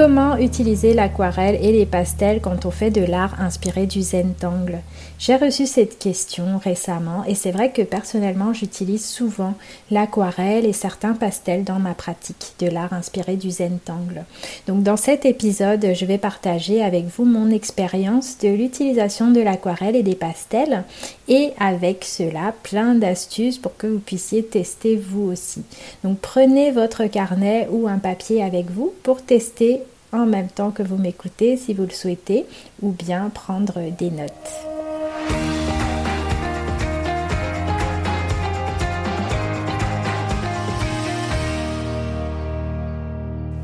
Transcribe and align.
Comment 0.00 0.38
utiliser 0.38 0.94
l'aquarelle 0.94 1.58
et 1.60 1.72
les 1.72 1.84
pastels 1.84 2.40
quand 2.40 2.64
on 2.64 2.70
fait 2.70 2.90
de 2.90 3.04
l'art 3.04 3.38
inspiré 3.38 3.84
du 3.84 4.00
Zentangle 4.00 4.78
J'ai 5.18 5.36
reçu 5.36 5.66
cette 5.66 5.98
question 5.98 6.56
récemment 6.56 7.22
et 7.28 7.34
c'est 7.34 7.50
vrai 7.50 7.70
que 7.70 7.82
personnellement 7.82 8.54
j'utilise 8.54 9.04
souvent 9.04 9.52
l'aquarelle 9.90 10.64
et 10.64 10.72
certains 10.72 11.12
pastels 11.12 11.64
dans 11.64 11.78
ma 11.78 11.92
pratique 11.92 12.54
de 12.60 12.68
l'art 12.68 12.94
inspiré 12.94 13.36
du 13.36 13.50
Zentangle. 13.50 14.24
Donc 14.66 14.82
dans 14.84 14.96
cet 14.96 15.26
épisode, 15.26 15.88
je 15.92 16.06
vais 16.06 16.16
partager 16.16 16.82
avec 16.82 17.04
vous 17.04 17.26
mon 17.26 17.50
expérience 17.50 18.38
de 18.38 18.48
l'utilisation 18.48 19.30
de 19.30 19.42
l'aquarelle 19.42 19.96
et 19.96 20.02
des 20.02 20.14
pastels 20.14 20.84
et 21.28 21.50
avec 21.60 22.06
cela 22.06 22.54
plein 22.62 22.94
d'astuces 22.94 23.58
pour 23.58 23.76
que 23.76 23.86
vous 23.86 23.98
puissiez 23.98 24.46
tester 24.46 24.96
vous 24.96 25.30
aussi. 25.30 25.62
Donc 26.04 26.20
prenez 26.20 26.70
votre 26.70 27.04
carnet 27.04 27.68
ou 27.70 27.86
un 27.86 27.98
papier 27.98 28.42
avec 28.42 28.70
vous 28.70 28.94
pour 29.02 29.20
tester 29.20 29.82
en 30.12 30.26
même 30.26 30.48
temps 30.48 30.70
que 30.70 30.82
vous 30.82 30.96
m'écoutez 30.96 31.56
si 31.56 31.74
vous 31.74 31.84
le 31.84 31.90
souhaitez, 31.90 32.46
ou 32.82 32.90
bien 32.90 33.30
prendre 33.30 33.80
des 33.98 34.10
notes. 34.10 34.79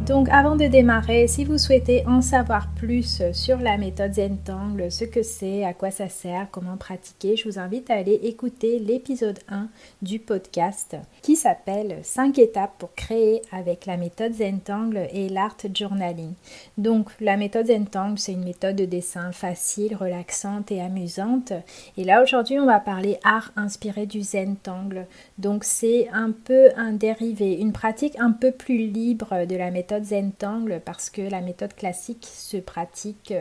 Donc 0.06 0.28
avant 0.28 0.54
de 0.54 0.66
démarrer, 0.66 1.26
si 1.26 1.44
vous 1.44 1.58
souhaitez 1.58 2.06
en 2.06 2.22
savoir 2.22 2.68
plus 2.76 3.22
sur 3.32 3.58
la 3.58 3.76
méthode 3.76 4.14
Zentangle, 4.14 4.92
ce 4.92 5.04
que 5.04 5.24
c'est, 5.24 5.64
à 5.64 5.74
quoi 5.74 5.90
ça 5.90 6.08
sert, 6.08 6.46
comment 6.52 6.76
pratiquer, 6.76 7.34
je 7.36 7.48
vous 7.48 7.58
invite 7.58 7.90
à 7.90 7.94
aller 7.94 8.20
écouter 8.22 8.78
l'épisode 8.78 9.40
1 9.48 9.66
du 10.02 10.20
podcast 10.20 10.96
qui 11.22 11.34
s'appelle 11.34 11.98
5 12.04 12.38
étapes 12.38 12.74
pour 12.78 12.94
créer 12.94 13.42
avec 13.50 13.84
la 13.84 13.96
méthode 13.96 14.32
Zentangle 14.32 15.08
et 15.12 15.28
l'art 15.28 15.56
journaling. 15.74 16.34
Donc 16.78 17.10
la 17.20 17.36
méthode 17.36 17.66
Zentangle, 17.66 18.16
c'est 18.20 18.34
une 18.34 18.44
méthode 18.44 18.76
de 18.76 18.84
dessin 18.84 19.32
facile, 19.32 19.96
relaxante 19.96 20.70
et 20.70 20.80
amusante. 20.80 21.52
Et 21.96 22.04
là 22.04 22.22
aujourd'hui, 22.22 22.60
on 22.60 22.66
va 22.66 22.78
parler 22.78 23.18
art 23.24 23.50
inspiré 23.56 24.06
du 24.06 24.22
Zentangle. 24.22 25.06
Donc 25.38 25.64
c'est 25.64 26.08
un 26.12 26.30
peu 26.30 26.68
un 26.76 26.92
dérivé, 26.92 27.54
une 27.54 27.72
pratique 27.72 28.14
un 28.20 28.30
peu 28.30 28.52
plus 28.52 28.86
libre 28.86 29.46
de 29.46 29.56
la 29.56 29.72
méthode 29.72 29.95
Zentangle 30.04 30.80
parce 30.84 31.10
que 31.10 31.22
la 31.22 31.40
méthode 31.40 31.74
classique 31.74 32.26
se 32.26 32.56
pratique 32.56 33.32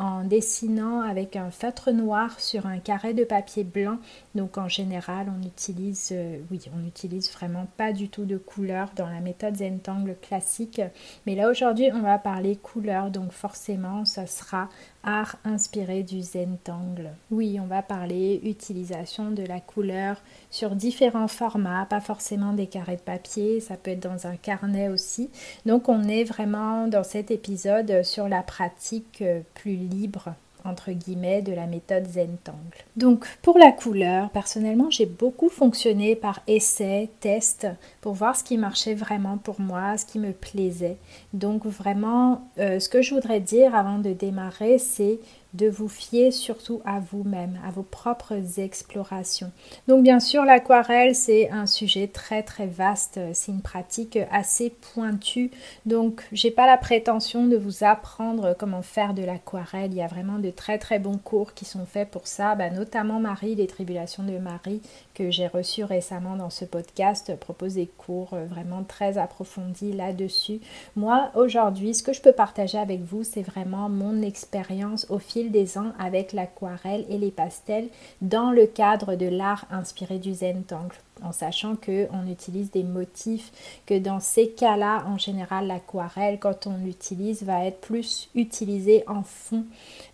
en 0.00 0.24
dessinant 0.24 1.02
avec 1.02 1.36
un 1.36 1.50
feutre 1.50 1.92
noir 1.92 2.40
sur 2.40 2.64
un 2.66 2.78
carré 2.78 3.12
de 3.12 3.22
papier 3.22 3.64
blanc. 3.64 3.98
Donc 4.34 4.56
en 4.56 4.66
général, 4.66 5.30
on 5.30 5.46
utilise, 5.46 6.08
euh, 6.12 6.38
oui, 6.50 6.62
on 6.74 6.78
n'utilise 6.78 7.30
vraiment 7.30 7.66
pas 7.76 7.92
du 7.92 8.08
tout 8.08 8.24
de 8.24 8.38
couleur 8.38 8.88
dans 8.96 9.10
la 9.10 9.20
méthode 9.20 9.56
Zentangle 9.56 10.16
classique. 10.22 10.80
Mais 11.26 11.34
là 11.34 11.50
aujourd'hui, 11.50 11.90
on 11.92 12.00
va 12.00 12.18
parler 12.18 12.56
couleur, 12.56 13.10
donc 13.10 13.32
forcément, 13.32 14.06
ça 14.06 14.26
sera 14.26 14.70
art 15.02 15.36
inspiré 15.44 16.02
du 16.02 16.22
Zentangle. 16.22 17.10
Oui, 17.30 17.58
on 17.60 17.66
va 17.66 17.82
parler 17.82 18.40
utilisation 18.44 19.30
de 19.30 19.42
la 19.42 19.60
couleur 19.60 20.16
sur 20.50 20.74
différents 20.74 21.28
formats, 21.28 21.86
pas 21.88 22.00
forcément 22.00 22.52
des 22.52 22.66
carrés 22.66 22.96
de 22.96 23.00
papier, 23.00 23.60
ça 23.60 23.76
peut 23.76 23.92
être 23.92 24.02
dans 24.02 24.26
un 24.26 24.36
carnet 24.36 24.88
aussi. 24.88 25.30
Donc 25.66 25.88
on 25.88 26.04
est 26.04 26.24
vraiment 26.24 26.88
dans 26.88 27.04
cet 27.04 27.30
épisode 27.30 28.02
sur 28.02 28.28
la 28.28 28.42
pratique 28.42 29.22
euh, 29.22 29.40
plus 29.54 29.76
libre 29.76 30.34
entre 30.64 30.92
guillemets 30.92 31.42
de 31.42 31.52
la 31.52 31.66
méthode 31.66 32.06
Zentangle. 32.06 32.58
Donc 32.96 33.26
pour 33.42 33.58
la 33.58 33.72
couleur, 33.72 34.30
personnellement 34.30 34.90
j'ai 34.90 35.06
beaucoup 35.06 35.48
fonctionné 35.48 36.16
par 36.16 36.40
essai, 36.46 37.08
test 37.20 37.66
pour 38.00 38.14
voir 38.14 38.36
ce 38.36 38.44
qui 38.44 38.56
marchait 38.56 38.94
vraiment 38.94 39.38
pour 39.38 39.60
moi, 39.60 39.96
ce 39.96 40.06
qui 40.06 40.18
me 40.18 40.32
plaisait. 40.32 40.96
Donc 41.32 41.66
vraiment 41.66 42.46
euh, 42.58 42.80
ce 42.80 42.88
que 42.88 43.02
je 43.02 43.14
voudrais 43.14 43.40
dire 43.40 43.74
avant 43.74 43.98
de 43.98 44.12
démarrer 44.12 44.78
c'est 44.78 45.18
de 45.54 45.68
vous 45.68 45.88
fier 45.88 46.30
surtout 46.30 46.80
à 46.84 47.00
vous-même, 47.00 47.58
à 47.66 47.70
vos 47.70 47.82
propres 47.82 48.60
explorations. 48.60 49.50
Donc 49.88 50.02
bien 50.02 50.20
sûr, 50.20 50.44
l'aquarelle, 50.44 51.14
c'est 51.14 51.50
un 51.50 51.66
sujet 51.66 52.06
très 52.06 52.42
très 52.42 52.66
vaste, 52.66 53.18
c'est 53.32 53.52
une 53.52 53.62
pratique 53.62 54.18
assez 54.30 54.70
pointue. 54.70 55.50
Donc 55.86 56.22
j'ai 56.32 56.50
pas 56.50 56.66
la 56.66 56.76
prétention 56.76 57.46
de 57.46 57.56
vous 57.56 57.84
apprendre 57.84 58.54
comment 58.58 58.82
faire 58.82 59.14
de 59.14 59.22
l'aquarelle. 59.22 59.92
Il 59.92 59.98
y 59.98 60.02
a 60.02 60.06
vraiment 60.06 60.38
de 60.38 60.50
très 60.50 60.78
très 60.78 60.98
bons 60.98 61.18
cours 61.18 61.54
qui 61.54 61.64
sont 61.64 61.86
faits 61.86 62.10
pour 62.10 62.26
ça, 62.26 62.54
bah, 62.54 62.70
notamment 62.70 63.20
Marie, 63.20 63.54
les 63.54 63.66
tribulations 63.66 64.22
de 64.22 64.38
Marie, 64.38 64.80
que 65.20 65.30
j'ai 65.30 65.48
reçu 65.48 65.84
récemment 65.84 66.34
dans 66.34 66.48
ce 66.48 66.64
podcast, 66.64 67.36
propose 67.38 67.74
des 67.74 67.86
cours 67.86 68.34
vraiment 68.48 68.84
très 68.84 69.18
approfondis 69.18 69.92
là-dessus. 69.92 70.60
Moi, 70.96 71.30
aujourd'hui, 71.34 71.92
ce 71.92 72.02
que 72.02 72.14
je 72.14 72.22
peux 72.22 72.32
partager 72.32 72.78
avec 72.78 73.02
vous, 73.02 73.22
c'est 73.22 73.42
vraiment 73.42 73.90
mon 73.90 74.22
expérience 74.22 75.06
au 75.10 75.18
fil 75.18 75.50
des 75.50 75.76
ans 75.76 75.92
avec 75.98 76.32
l'aquarelle 76.32 77.04
et 77.10 77.18
les 77.18 77.30
pastels 77.30 77.88
dans 78.22 78.50
le 78.50 78.64
cadre 78.64 79.14
de 79.14 79.26
l'art 79.26 79.66
inspiré 79.70 80.18
du 80.18 80.32
Zentangle 80.32 80.96
en 81.22 81.32
sachant 81.32 81.76
que 81.76 82.08
on 82.12 82.30
utilise 82.30 82.70
des 82.70 82.82
motifs 82.82 83.52
que 83.86 83.98
dans 83.98 84.20
ces 84.20 84.50
cas-là 84.50 85.04
en 85.06 85.18
général 85.18 85.66
l'aquarelle 85.66 86.38
quand 86.38 86.66
on 86.66 86.76
l'utilise 86.78 87.42
va 87.42 87.64
être 87.66 87.80
plus 87.80 88.30
utilisé 88.34 89.04
en 89.06 89.22
fond 89.22 89.64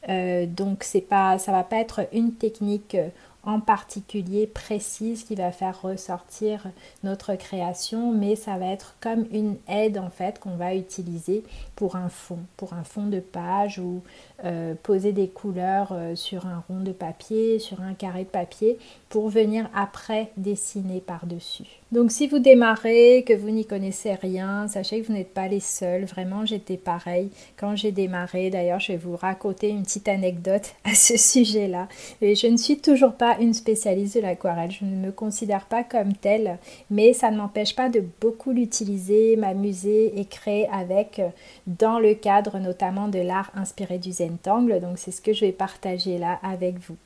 euh, 0.08 0.46
donc 0.46 0.82
c'est 0.82 1.00
pas 1.00 1.38
ça 1.38 1.52
va 1.52 1.62
pas 1.62 1.76
être 1.76 2.08
une 2.12 2.32
technique 2.32 2.96
en 3.46 3.60
particulier 3.60 4.46
précise 4.46 5.24
qui 5.24 5.34
va 5.36 5.52
faire 5.52 5.80
ressortir 5.80 6.66
notre 7.04 7.34
création, 7.36 8.12
mais 8.12 8.36
ça 8.36 8.58
va 8.58 8.66
être 8.66 8.96
comme 9.00 9.26
une 9.32 9.56
aide 9.68 9.98
en 9.98 10.10
fait 10.10 10.38
qu'on 10.38 10.56
va 10.56 10.74
utiliser 10.74 11.44
pour 11.76 11.96
un 11.96 12.08
fond, 12.08 12.40
pour 12.56 12.74
un 12.74 12.84
fond 12.84 13.06
de 13.06 13.20
page 13.20 13.78
ou 13.78 14.02
euh, 14.44 14.74
poser 14.82 15.12
des 15.12 15.28
couleurs 15.28 15.90
euh, 15.92 16.14
sur 16.16 16.46
un 16.46 16.62
rond 16.68 16.80
de 16.80 16.92
papier, 16.92 17.58
sur 17.58 17.80
un 17.80 17.94
carré 17.94 18.24
de 18.24 18.28
papier 18.28 18.78
pour 19.08 19.28
venir 19.28 19.70
après 19.74 20.30
dessiner 20.36 21.00
par-dessus. 21.00 21.80
Donc 21.92 22.10
si 22.10 22.26
vous 22.26 22.40
démarrez, 22.40 23.24
que 23.26 23.32
vous 23.32 23.50
n'y 23.50 23.64
connaissez 23.64 24.14
rien, 24.14 24.66
sachez 24.68 25.00
que 25.00 25.06
vous 25.06 25.12
n'êtes 25.12 25.32
pas 25.32 25.48
les 25.48 25.60
seuls. 25.60 26.04
Vraiment, 26.04 26.44
j'étais 26.44 26.76
pareil 26.76 27.30
quand 27.56 27.76
j'ai 27.76 27.92
démarré. 27.92 28.50
D'ailleurs, 28.50 28.80
je 28.80 28.92
vais 28.92 28.98
vous 28.98 29.16
raconter 29.16 29.68
une 29.68 29.84
petite 29.84 30.08
anecdote 30.08 30.74
à 30.84 30.94
ce 30.94 31.16
sujet-là. 31.16 31.88
Et 32.20 32.34
je 32.34 32.48
ne 32.48 32.56
suis 32.56 32.78
toujours 32.78 33.14
pas 33.14 33.35
une 33.40 33.54
spécialiste 33.54 34.16
de 34.16 34.22
l'aquarelle. 34.22 34.70
Je 34.70 34.84
ne 34.84 34.96
me 34.96 35.12
considère 35.12 35.66
pas 35.66 35.84
comme 35.84 36.14
telle, 36.14 36.58
mais 36.90 37.12
ça 37.12 37.30
ne 37.30 37.36
m'empêche 37.36 37.74
pas 37.74 37.88
de 37.88 38.04
beaucoup 38.20 38.52
l'utiliser, 38.52 39.36
m'amuser 39.36 40.18
et 40.18 40.24
créer 40.24 40.68
avec 40.68 41.20
dans 41.66 41.98
le 41.98 42.14
cadre 42.14 42.58
notamment 42.58 43.08
de 43.08 43.18
l'art 43.18 43.50
inspiré 43.54 43.98
du 43.98 44.12
Zentangle. 44.12 44.80
Donc 44.80 44.98
c'est 44.98 45.10
ce 45.10 45.20
que 45.20 45.32
je 45.32 45.46
vais 45.46 45.52
partager 45.52 46.18
là 46.18 46.38
avec 46.42 46.78
vous. 46.78 46.96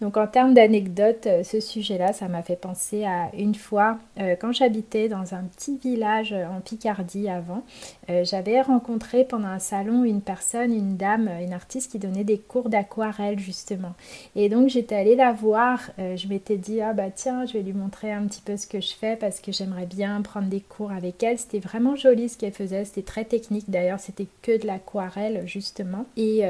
Donc 0.00 0.16
en 0.16 0.26
termes 0.26 0.54
d'anecdotes, 0.54 1.26
euh, 1.26 1.42
ce 1.42 1.60
sujet-là, 1.60 2.12
ça 2.12 2.28
m'a 2.28 2.42
fait 2.42 2.56
penser 2.56 3.04
à 3.04 3.30
une 3.36 3.54
fois 3.54 3.98
euh, 4.20 4.36
quand 4.38 4.52
j'habitais 4.52 5.08
dans 5.08 5.34
un 5.34 5.44
petit 5.44 5.76
village 5.76 6.32
en 6.32 6.60
Picardie 6.60 7.28
avant, 7.28 7.62
euh, 8.10 8.24
j'avais 8.24 8.60
rencontré 8.60 9.24
pendant 9.24 9.48
un 9.48 9.58
salon 9.58 10.04
une 10.04 10.20
personne, 10.20 10.72
une 10.72 10.96
dame, 10.96 11.30
une 11.40 11.52
artiste 11.52 11.90
qui 11.92 11.98
donnait 11.98 12.24
des 12.24 12.38
cours 12.38 12.68
d'aquarelle 12.68 13.38
justement. 13.38 13.94
Et 14.36 14.48
donc 14.48 14.68
j'étais 14.68 14.94
allée 14.94 15.16
la 15.16 15.32
voir, 15.32 15.80
je 15.98 16.28
m'étais 16.28 16.56
dit 16.56 16.80
ah 16.80 16.92
bah 16.92 17.10
tiens, 17.14 17.46
je 17.46 17.54
vais 17.54 17.62
lui 17.62 17.72
montrer 17.72 18.12
un 18.12 18.26
petit 18.26 18.42
peu 18.42 18.56
ce 18.56 18.66
que 18.66 18.80
je 18.80 18.94
fais 18.94 19.16
parce 19.16 19.40
que 19.40 19.52
j'aimerais 19.52 19.86
bien 19.86 20.20
prendre 20.22 20.48
des 20.48 20.60
cours 20.60 20.92
avec 20.92 21.22
elle. 21.22 21.38
C'était 21.38 21.58
vraiment 21.58 21.96
joli 21.96 22.28
ce 22.28 22.36
qu'elle 22.36 22.52
faisait, 22.52 22.84
c'était 22.84 23.02
très 23.02 23.24
technique 23.24 23.70
d'ailleurs, 23.70 24.00
c'était 24.00 24.26
que 24.42 24.60
de 24.60 24.66
l'aquarelle 24.66 25.42
justement. 25.46 26.06
Et, 26.16 26.42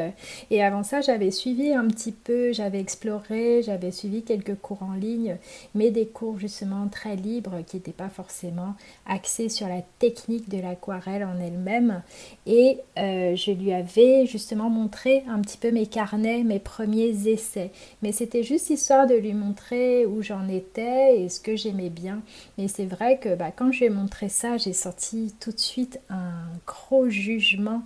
et 0.50 0.62
avant 0.62 0.82
ça, 0.82 1.00
j'avais 1.00 1.30
suivi 1.30 1.72
un 1.72 1.86
petit 1.86 2.12
peu, 2.12 2.52
j'avais 2.52 2.80
exploré 2.80 3.13
J'avais 3.30 3.90
suivi 3.90 4.22
quelques 4.22 4.56
cours 4.56 4.82
en 4.82 4.94
ligne, 4.94 5.36
mais 5.74 5.90
des 5.90 6.06
cours 6.06 6.38
justement 6.38 6.88
très 6.88 7.16
libres 7.16 7.62
qui 7.66 7.76
n'étaient 7.76 7.92
pas 7.92 8.08
forcément 8.08 8.74
axés 9.06 9.48
sur 9.48 9.68
la 9.68 9.82
technique 9.98 10.48
de 10.48 10.60
l'aquarelle 10.60 11.24
en 11.24 11.38
elle-même. 11.40 12.02
Et 12.46 12.78
euh, 12.98 13.36
je 13.36 13.50
lui 13.50 13.72
avais 13.72 14.26
justement 14.26 14.70
montré 14.70 15.24
un 15.28 15.40
petit 15.40 15.58
peu 15.58 15.70
mes 15.70 15.86
carnets, 15.86 16.44
mes 16.44 16.58
premiers 16.58 17.28
essais. 17.28 17.70
Mais 18.02 18.12
c'était 18.12 18.42
juste 18.42 18.70
histoire 18.70 19.06
de 19.06 19.14
lui 19.14 19.32
montrer 19.32 20.06
où 20.06 20.22
j'en 20.22 20.48
étais 20.48 21.20
et 21.20 21.28
ce 21.28 21.40
que 21.40 21.56
j'aimais 21.56 21.90
bien. 21.90 22.22
Et 22.58 22.68
c'est 22.68 22.86
vrai 22.86 23.18
que 23.18 23.34
bah, 23.34 23.50
quand 23.54 23.72
je 23.72 23.80
lui 23.80 23.86
ai 23.86 23.90
montré 23.90 24.28
ça, 24.28 24.56
j'ai 24.56 24.72
sorti 24.72 25.34
tout 25.40 25.52
de 25.52 25.58
suite 25.58 26.00
un 26.10 26.46
gros 26.66 27.08
jugement 27.08 27.82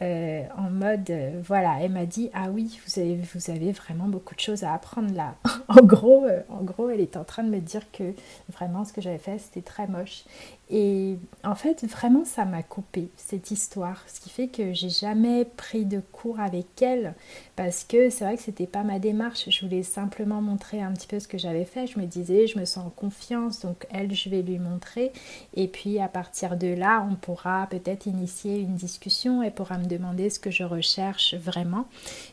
euh, 0.00 0.44
en 0.56 0.70
mode, 0.70 1.10
euh, 1.10 1.40
voilà, 1.44 1.78
elle 1.80 1.90
m'a 1.90 2.06
dit, 2.06 2.30
ah 2.32 2.50
oui, 2.50 2.78
vous 2.86 3.50
avez, 3.50 3.72
vraiment 3.72 4.06
beaucoup 4.06 4.34
de 4.34 4.40
choses 4.40 4.62
à 4.62 4.72
apprendre 4.72 5.12
là. 5.14 5.34
en, 5.68 5.82
gros, 5.82 6.24
euh, 6.24 6.40
en 6.48 6.62
gros, 6.62 6.88
elle 6.88 7.00
est 7.00 7.16
en 7.16 7.24
train 7.24 7.42
de 7.42 7.50
me 7.50 7.60
dire 7.60 7.82
que 7.90 8.14
vraiment 8.52 8.84
ce 8.84 8.92
que 8.92 9.00
j'avais 9.00 9.18
fait, 9.18 9.38
c'était 9.38 9.62
très 9.62 9.86
moche. 9.88 10.24
Et 10.70 11.16
en 11.44 11.54
fait, 11.54 11.84
vraiment, 11.86 12.24
ça 12.26 12.44
m'a 12.44 12.62
coupé 12.62 13.08
cette 13.16 13.50
histoire. 13.50 14.04
Ce 14.06 14.20
qui 14.20 14.28
fait 14.28 14.48
que 14.48 14.74
j'ai 14.74 14.90
jamais 14.90 15.46
pris 15.46 15.86
de 15.86 16.00
cours 16.12 16.40
avec 16.40 16.82
elle 16.82 17.14
parce 17.56 17.84
que 17.84 18.10
c'est 18.10 18.24
vrai 18.24 18.36
que 18.36 18.42
c'était 18.42 18.66
pas 18.66 18.82
ma 18.82 18.98
démarche. 18.98 19.48
Je 19.48 19.64
voulais 19.64 19.82
simplement 19.82 20.42
montrer 20.42 20.82
un 20.82 20.92
petit 20.92 21.06
peu 21.06 21.20
ce 21.20 21.28
que 21.28 21.38
j'avais 21.38 21.64
fait. 21.64 21.86
Je 21.86 21.98
me 21.98 22.04
disais, 22.04 22.46
je 22.46 22.58
me 22.58 22.66
sens 22.66 22.86
en 22.86 22.90
confiance, 22.90 23.60
donc 23.60 23.86
elle, 23.90 24.14
je 24.14 24.28
vais 24.28 24.42
lui 24.42 24.58
montrer. 24.58 25.12
Et 25.54 25.68
puis 25.68 26.00
à 26.00 26.08
partir 26.08 26.58
de 26.58 26.68
là, 26.68 27.06
on 27.10 27.14
pourra 27.14 27.66
peut-être 27.70 28.06
initier 28.06 28.58
une 28.58 28.74
discussion. 28.74 29.42
Elle 29.42 29.54
pourra 29.54 29.78
me 29.78 29.86
demander 29.86 30.28
ce 30.28 30.38
que 30.38 30.50
je 30.50 30.64
recherche 30.64 31.34
vraiment. 31.34 31.86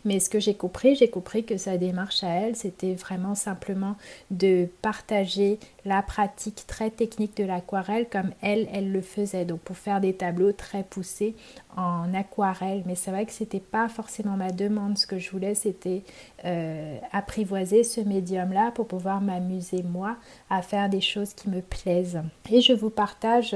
Mais 0.03 0.19
ce 0.19 0.29
que 0.29 0.41
j'ai 0.41 0.55
compris, 0.55 0.95
j'ai 0.95 1.09
compris 1.09 1.45
que 1.45 1.55
sa 1.55 1.77
démarche 1.77 2.23
à 2.23 2.29
elle, 2.29 2.57
c'était 2.57 2.95
vraiment 2.95 3.35
simplement 3.35 3.95
de 4.29 4.67
partager 4.81 5.57
la 5.85 6.01
pratique 6.01 6.65
très 6.67 6.89
technique 6.89 7.37
de 7.37 7.43
l'aquarelle 7.43 8.07
comme 8.09 8.31
elle, 8.41 8.67
elle 8.73 8.91
le 8.91 9.01
faisait. 9.01 9.45
Donc 9.45 9.59
pour 9.59 9.77
faire 9.77 10.01
des 10.01 10.13
tableaux 10.13 10.51
très 10.51 10.83
poussés 10.83 11.35
en 11.77 12.13
aquarelle. 12.13 12.83
Mais 12.85 12.95
c'est 12.95 13.11
vrai 13.11 13.25
que 13.25 13.31
c'était 13.31 13.59
pas 13.59 13.87
forcément 13.87 14.35
ma 14.35 14.51
demande. 14.51 14.97
Ce 14.97 15.07
que 15.07 15.19
je 15.19 15.29
voulais, 15.29 15.55
c'était 15.55 16.03
euh, 16.43 16.97
apprivoiser 17.11 17.83
ce 17.83 18.01
médium-là 18.01 18.71
pour 18.71 18.87
pouvoir 18.87 19.21
m'amuser 19.21 19.83
moi 19.83 20.17
à 20.49 20.61
faire 20.61 20.89
des 20.89 21.01
choses 21.01 21.33
qui 21.33 21.49
me 21.49 21.61
plaisent. 21.61 22.21
Et 22.49 22.61
je 22.61 22.73
vous 22.73 22.89
partage 22.89 23.55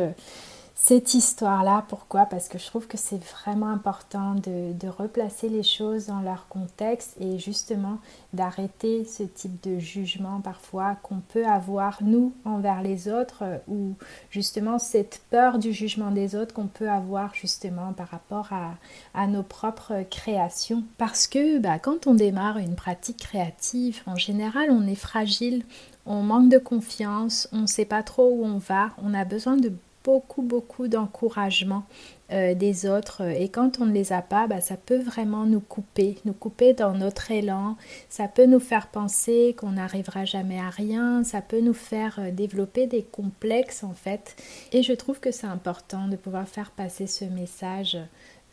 cette 0.81 1.13
histoire-là. 1.13 1.83
Pourquoi? 1.89 2.25
Parce 2.25 2.47
que 2.47 2.57
je 2.57 2.65
trouve 2.65 2.87
que 2.87 2.97
c'est 2.97 3.21
vraiment 3.21 3.67
important 3.67 4.33
de, 4.35 4.87
replacer 4.87 5.49
les 5.49 5.61
choses 5.61 6.07
dans 6.07 6.21
leur 6.21 6.47
contexte 6.47 7.15
et 7.19 7.37
justement 7.37 7.99
d'arrêter 8.33 9.05
ce 9.05 9.21
type 9.23 9.61
de 9.63 9.77
jugement 9.77 10.41
parfois 10.41 10.97
qu'on 11.03 11.19
peut 11.19 11.45
avoir 11.45 11.99
nous 12.01 12.33
envers 12.43 12.81
les 12.81 13.07
autres 13.07 13.43
ou 13.67 13.93
justement 14.31 14.79
cette 14.79 15.21
peur 15.29 15.59
du 15.59 15.73
jugement 15.73 16.11
des 16.11 16.35
autres 16.35 16.53
qu'on 16.55 16.67
peut 16.67 16.89
avoir 16.89 17.35
justement 17.35 17.93
par 17.93 18.07
rapport 18.07 18.49
à, 18.51 19.27
nos 19.27 19.43
propres 19.43 20.03
créations. 20.09 20.83
Parce 20.97 21.27
que 21.27 21.59
bah, 21.59 21.77
quand 21.77 22.07
on 22.07 22.15
démarre 22.15 22.57
une 22.57 22.75
pratique 22.75 23.17
créative, 23.17 24.01
en 24.07 24.15
général 24.15 24.71
on 24.71 24.87
est 24.87 24.95
fragile, 24.95 25.63
on 26.05 26.23
manque 26.23 26.49
de 26.49 26.57
confiance, 26.57 27.47
on 27.51 27.61
ne 27.61 27.67
sait 27.67 27.85
pas 27.85 28.01
trop 28.01 28.29
où 28.31 28.43
on 28.43 28.57
va, 28.57 28.89
on 29.03 29.13
a 29.13 29.25
besoin 29.25 29.57
de 29.57 29.71
beaucoup, 30.03 30.41
beaucoup 30.41 30.87
d'encouragement 30.87 31.83
euh, 32.31 32.53
des 32.53 32.85
autres. 32.85 33.21
Et 33.23 33.49
quand 33.49 33.79
on 33.79 33.85
ne 33.85 33.91
les 33.91 34.13
a 34.13 34.21
pas, 34.21 34.47
bah, 34.47 34.61
ça 34.61 34.77
peut 34.77 34.99
vraiment 34.99 35.45
nous 35.45 35.59
couper, 35.59 36.17
nous 36.25 36.33
couper 36.33 36.73
dans 36.73 36.93
notre 36.93 37.31
élan. 37.31 37.75
Ça 38.07 38.27
peut 38.27 38.45
nous 38.45 38.59
faire 38.59 38.87
penser 38.87 39.55
qu'on 39.57 39.71
n'arrivera 39.71 40.25
jamais 40.25 40.59
à 40.59 40.69
rien. 40.69 41.23
Ça 41.23 41.41
peut 41.41 41.61
nous 41.61 41.73
faire 41.73 42.19
euh, 42.19 42.31
développer 42.31 42.87
des 42.87 43.03
complexes 43.03 43.83
en 43.83 43.93
fait. 43.93 44.35
Et 44.71 44.83
je 44.83 44.93
trouve 44.93 45.19
que 45.19 45.31
c'est 45.31 45.47
important 45.47 46.07
de 46.07 46.15
pouvoir 46.15 46.47
faire 46.47 46.71
passer 46.71 47.07
ce 47.07 47.25
message 47.25 47.97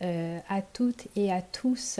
euh, 0.01 0.39
à 0.49 0.61
toutes 0.61 1.07
et 1.15 1.31
à 1.31 1.41
tous 1.41 1.99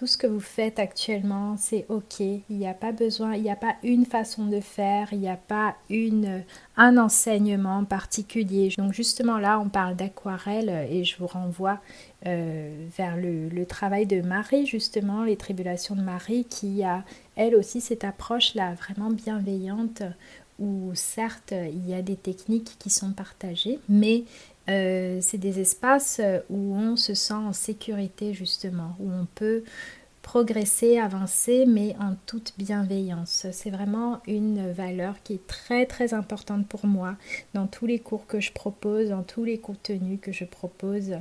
tout 0.00 0.06
ce 0.06 0.16
que 0.16 0.26
vous 0.26 0.40
faites 0.40 0.78
actuellement, 0.78 1.56
c'est 1.58 1.84
ok. 1.90 2.20
Il 2.20 2.42
n'y 2.48 2.66
a 2.66 2.72
pas 2.72 2.90
besoin, 2.90 3.34
il 3.34 3.42
n'y 3.42 3.50
a 3.50 3.56
pas 3.56 3.74
une 3.82 4.06
façon 4.06 4.46
de 4.46 4.58
faire, 4.58 5.08
il 5.12 5.18
n'y 5.18 5.28
a 5.28 5.36
pas 5.36 5.76
une, 5.90 6.42
un 6.78 6.96
enseignement 6.96 7.84
particulier. 7.84 8.72
Donc 8.78 8.94
justement 8.94 9.36
là, 9.36 9.60
on 9.60 9.68
parle 9.68 9.96
d'aquarelle 9.96 10.88
et 10.90 11.04
je 11.04 11.18
vous 11.18 11.26
renvoie 11.26 11.80
euh, 12.26 12.86
vers 12.96 13.18
le, 13.18 13.66
travail 13.66 14.06
de 14.06 14.22
Marie, 14.22 14.64
justement, 14.64 15.22
les 15.22 15.36
tribulations 15.36 15.94
de 15.94 16.00
Marie, 16.00 16.46
qui 16.46 16.82
a 16.82 17.04
elle 17.36 17.54
aussi 17.54 17.82
cette 17.82 18.02
approche-là 18.02 18.72
vraiment 18.72 19.10
bienveillante 19.10 20.02
où 20.60 20.92
certes 20.94 21.52
il 21.52 21.88
y 21.88 21.94
a 21.94 22.02
des 22.02 22.16
techniques 22.16 22.76
qui 22.78 22.90
sont 22.90 23.12
partagées, 23.12 23.80
mais 23.88 24.24
euh, 24.68 25.18
c'est 25.20 25.38
des 25.38 25.58
espaces 25.58 26.20
où 26.48 26.74
on 26.76 26.96
se 26.96 27.14
sent 27.14 27.34
en 27.34 27.52
sécurité 27.52 28.34
justement, 28.34 28.94
où 29.00 29.10
on 29.10 29.26
peut 29.34 29.64
progresser, 30.22 30.98
avancer, 30.98 31.64
mais 31.66 31.96
en 31.98 32.14
toute 32.26 32.52
bienveillance. 32.58 33.46
C'est 33.52 33.70
vraiment 33.70 34.20
une 34.26 34.70
valeur 34.70 35.14
qui 35.24 35.34
est 35.34 35.46
très 35.46 35.86
très 35.86 36.14
importante 36.14 36.68
pour 36.68 36.86
moi 36.86 37.16
dans 37.54 37.66
tous 37.66 37.86
les 37.86 37.98
cours 37.98 38.26
que 38.26 38.38
je 38.38 38.52
propose, 38.52 39.08
dans 39.08 39.22
tous 39.22 39.44
les 39.44 39.58
contenus 39.58 40.18
que 40.20 40.30
je 40.30 40.44
propose. 40.44 41.16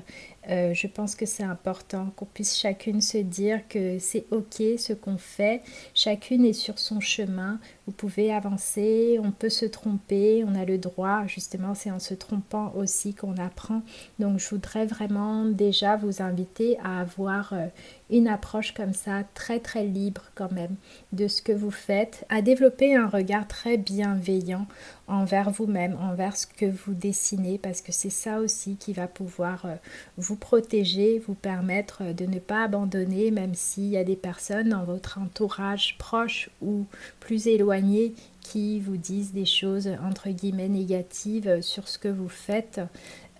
Euh, 0.49 0.73
je 0.73 0.87
pense 0.87 1.15
que 1.15 1.25
c'est 1.25 1.43
important 1.43 2.11
qu'on 2.15 2.25
puisse 2.25 2.57
chacune 2.57 3.01
se 3.01 3.19
dire 3.19 3.67
que 3.67 3.99
c'est 3.99 4.25
ok 4.31 4.63
ce 4.77 4.93
qu'on 4.93 5.17
fait, 5.17 5.61
chacune 5.93 6.43
est 6.43 6.53
sur 6.53 6.79
son 6.79 6.99
chemin, 6.99 7.59
vous 7.85 7.91
pouvez 7.93 8.33
avancer, 8.33 9.19
on 9.23 9.31
peut 9.31 9.49
se 9.49 9.65
tromper, 9.65 10.43
on 10.47 10.55
a 10.55 10.65
le 10.65 10.77
droit, 10.77 11.25
justement 11.27 11.75
c'est 11.75 11.91
en 11.91 11.99
se 11.99 12.13
trompant 12.13 12.73
aussi 12.75 13.13
qu'on 13.13 13.37
apprend. 13.37 13.81
Donc 14.17 14.39
je 14.39 14.49
voudrais 14.49 14.85
vraiment 14.85 15.45
déjà 15.45 15.95
vous 15.95 16.21
inviter 16.21 16.77
à 16.83 17.01
avoir 17.01 17.53
euh, 17.53 17.67
une 18.09 18.27
approche 18.27 18.73
comme 18.73 18.93
ça, 18.93 19.23
très 19.35 19.59
très 19.59 19.85
libre 19.85 20.23
quand 20.33 20.51
même 20.51 20.75
de 21.13 21.27
ce 21.27 21.41
que 21.41 21.51
vous 21.51 21.71
faites, 21.71 22.25
à 22.29 22.41
développer 22.41 22.95
un 22.95 23.07
regard 23.07 23.47
très 23.47 23.77
bienveillant 23.77 24.65
envers 25.07 25.49
vous-même, 25.49 25.97
envers 25.99 26.37
ce 26.37 26.47
que 26.47 26.65
vous 26.65 26.93
dessinez, 26.93 27.57
parce 27.57 27.81
que 27.81 27.91
c'est 27.91 28.09
ça 28.09 28.39
aussi 28.39 28.77
qui 28.77 28.93
va 28.93 29.07
pouvoir 29.07 29.65
euh, 29.65 29.75
vous 30.17 30.35
protéger, 30.39 31.19
vous 31.19 31.35
permettre 31.35 32.13
de 32.13 32.25
ne 32.25 32.39
pas 32.39 32.63
abandonner, 32.63 33.29
même 33.31 33.53
s'il 33.53 33.89
y 33.89 33.97
a 33.97 34.03
des 34.03 34.15
personnes 34.15 34.69
dans 34.69 34.83
votre 34.83 35.19
entourage 35.19 35.97
proche 35.97 36.49
ou 36.61 36.85
plus 37.19 37.47
éloigné 37.47 38.13
qui 38.41 38.79
vous 38.79 38.97
disent 38.97 39.33
des 39.33 39.45
choses 39.45 39.89
entre 40.03 40.29
guillemets 40.29 40.69
négatives 40.69 41.61
sur 41.61 41.87
ce 41.87 41.99
que 41.99 42.07
vous 42.07 42.29
faites. 42.29 42.81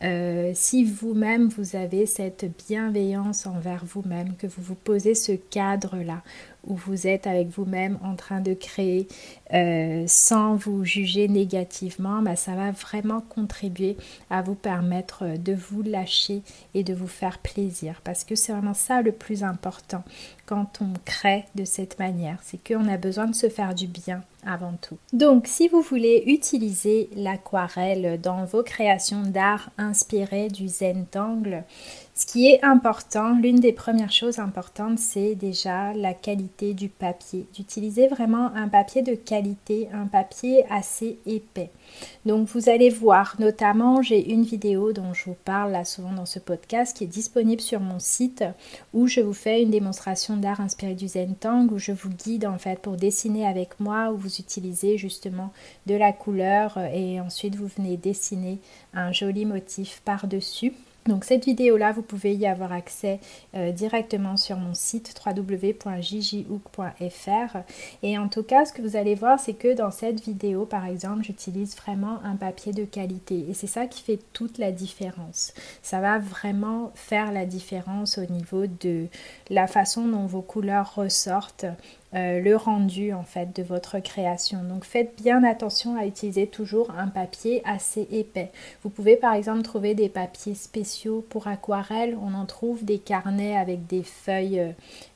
Euh, 0.03 0.51
si 0.56 0.84
vous-même 0.86 1.50
vous 1.50 1.75
avez 1.75 2.06
cette 2.06 2.46
bienveillance 2.68 3.46
envers 3.46 3.84
vous-même, 3.86 4.36
que 4.38 4.48
vous 4.48 4.62
vous 4.62 4.75
posez 4.75 5.15
ce 5.15 5.34
cadre-là 5.34 6.22
où 6.65 6.75
vous 6.75 7.08
êtes 7.08 7.27
avec 7.27 7.48
vous-même 7.50 7.98
en 8.03 8.15
train 8.15 8.41
de 8.41 8.53
créer 8.53 9.08
euh, 9.53 10.03
sans 10.08 10.56
vous 10.56 10.84
juger 10.84 11.27
négativement, 11.27 12.22
bah, 12.22 12.36
ça 12.36 12.56
va 12.56 12.72
vraiment 12.72 13.22
contribuer 13.22 13.98
à 14.29 14.41
vous 14.41 14.56
permettre 14.56 15.38
de 15.38 15.53
vous 15.53 15.82
lâcher 15.82 16.41
et 16.74 16.84
de 16.84 16.94
vous 16.94 17.08
faire 17.08 17.39
plaisir. 17.39 18.01
Parce 18.03 18.24
que 18.24 18.36
c'est 18.36 18.51
vraiment 18.51 18.74
ça 18.74 19.01
le 19.01 19.12
plus 19.12 19.44
important 19.44 20.03
quand 20.46 20.79
on 20.82 20.94
crée 21.06 21.46
de 21.56 21.65
cette 21.65 22.00
manière. 22.00 22.39
C'est 22.44 22.62
qu'on 22.62 22.88
a 22.88 22.98
besoin 22.98 23.27
de 23.27 23.36
se 23.36 23.50
faire 23.50 23.74
du 23.74 23.88
bien 23.88 24.24
avant 24.46 24.74
tout. 24.81 24.98
Donc 25.13 25.48
si 25.48 25.67
vous 25.67 25.81
voulez 25.81 26.24
utiliser 26.27 27.10
l'aquarelle 27.15 28.19
dans 28.22 28.46
vos 28.46 28.63
créations 28.63 29.24
d'art 29.24 29.69
inspirées 29.77 30.50
du 30.50 30.67
zen 30.67 31.05
d'angle, 31.12 31.63
ce 32.19 32.25
qui 32.25 32.49
est 32.49 32.61
important, 32.65 33.39
l'une 33.39 33.61
des 33.61 33.71
premières 33.71 34.11
choses 34.11 34.39
importantes, 34.39 34.99
c'est 34.99 35.35
déjà 35.35 35.93
la 35.93 36.13
qualité 36.13 36.73
du 36.73 36.89
papier. 36.89 37.47
D'utiliser 37.53 38.09
vraiment 38.09 38.53
un 38.55 38.67
papier 38.67 39.01
de 39.01 39.15
qualité, 39.15 39.88
un 39.93 40.05
papier 40.05 40.65
assez 40.69 41.17
épais. 41.25 41.69
Donc 42.25 42.49
vous 42.49 42.67
allez 42.67 42.89
voir, 42.89 43.38
notamment 43.39 44.01
j'ai 44.01 44.33
une 44.33 44.43
vidéo 44.43 44.91
dont 44.91 45.13
je 45.13 45.27
vous 45.27 45.38
parle 45.45 45.71
là 45.71 45.85
souvent 45.85 46.11
dans 46.11 46.25
ce 46.25 46.39
podcast 46.39 46.97
qui 46.97 47.05
est 47.05 47.07
disponible 47.07 47.61
sur 47.61 47.79
mon 47.79 47.99
site 47.99 48.43
où 48.93 49.07
je 49.07 49.21
vous 49.21 49.31
fais 49.31 49.63
une 49.63 49.71
démonstration 49.71 50.35
d'art 50.35 50.59
inspiré 50.59 50.95
du 50.95 51.07
Tang, 51.39 51.71
où 51.71 51.79
je 51.79 51.93
vous 51.93 52.09
guide 52.09 52.45
en 52.45 52.57
fait 52.57 52.81
pour 52.81 52.97
dessiner 52.97 53.47
avec 53.47 53.79
moi 53.79 54.11
où 54.11 54.17
vous 54.17 54.39
utilisez 54.41 54.97
justement 54.97 55.53
de 55.85 55.95
la 55.95 56.11
couleur 56.11 56.79
et 56.93 57.21
ensuite 57.21 57.55
vous 57.55 57.67
venez 57.77 57.95
dessiner 57.95 58.59
un 58.93 59.13
joli 59.13 59.45
motif 59.45 60.01
par-dessus. 60.03 60.73
Donc 61.09 61.25
cette 61.25 61.45
vidéo-là, 61.45 61.91
vous 61.91 62.03
pouvez 62.03 62.35
y 62.35 62.45
avoir 62.45 62.71
accès 62.71 63.19
euh, 63.55 63.71
directement 63.71 64.37
sur 64.37 64.57
mon 64.57 64.75
site 64.75 65.19
www.jjhook.fr. 65.25 67.57
Et 68.03 68.19
en 68.19 68.29
tout 68.29 68.43
cas, 68.43 68.65
ce 68.65 68.73
que 68.73 68.83
vous 68.83 68.95
allez 68.95 69.15
voir, 69.15 69.39
c'est 69.39 69.55
que 69.55 69.75
dans 69.75 69.89
cette 69.89 70.23
vidéo, 70.23 70.65
par 70.65 70.85
exemple, 70.85 71.23
j'utilise 71.23 71.75
vraiment 71.75 72.19
un 72.23 72.35
papier 72.35 72.73
de 72.73 72.85
qualité. 72.85 73.47
Et 73.49 73.55
c'est 73.55 73.65
ça 73.65 73.87
qui 73.87 74.03
fait 74.03 74.19
toute 74.33 74.59
la 74.59 74.71
différence. 74.71 75.55
Ça 75.81 75.99
va 75.99 76.19
vraiment 76.19 76.91
faire 76.93 77.31
la 77.31 77.45
différence 77.45 78.19
au 78.19 78.31
niveau 78.31 78.67
de 78.67 79.07
la 79.49 79.65
façon 79.65 80.07
dont 80.07 80.27
vos 80.27 80.43
couleurs 80.43 80.93
ressortent 80.93 81.65
euh, 82.15 82.39
le 82.39 82.55
rendu 82.55 83.13
en 83.13 83.23
fait 83.23 83.55
de 83.55 83.61
votre 83.61 83.99
création. 83.99 84.63
Donc 84.63 84.83
faites 84.83 85.15
bien 85.21 85.43
attention 85.43 85.95
à 85.95 86.05
utiliser 86.05 86.47
toujours 86.47 86.91
un 86.91 87.07
papier 87.07 87.61
assez 87.65 88.07
épais. 88.11 88.51
Vous 88.83 88.89
pouvez 88.89 89.15
par 89.15 89.33
exemple 89.33 89.61
trouver 89.61 89.93
des 89.93 90.09
papiers 90.09 90.55
spéciaux 90.55 91.25
pour 91.29 91.47
aquarelle. 91.47 92.17
On 92.21 92.33
en 92.33 92.45
trouve 92.45 92.83
des 92.83 92.99
carnets 92.99 93.55
avec 93.55 93.85
des 93.85 94.03
feuilles 94.03 94.73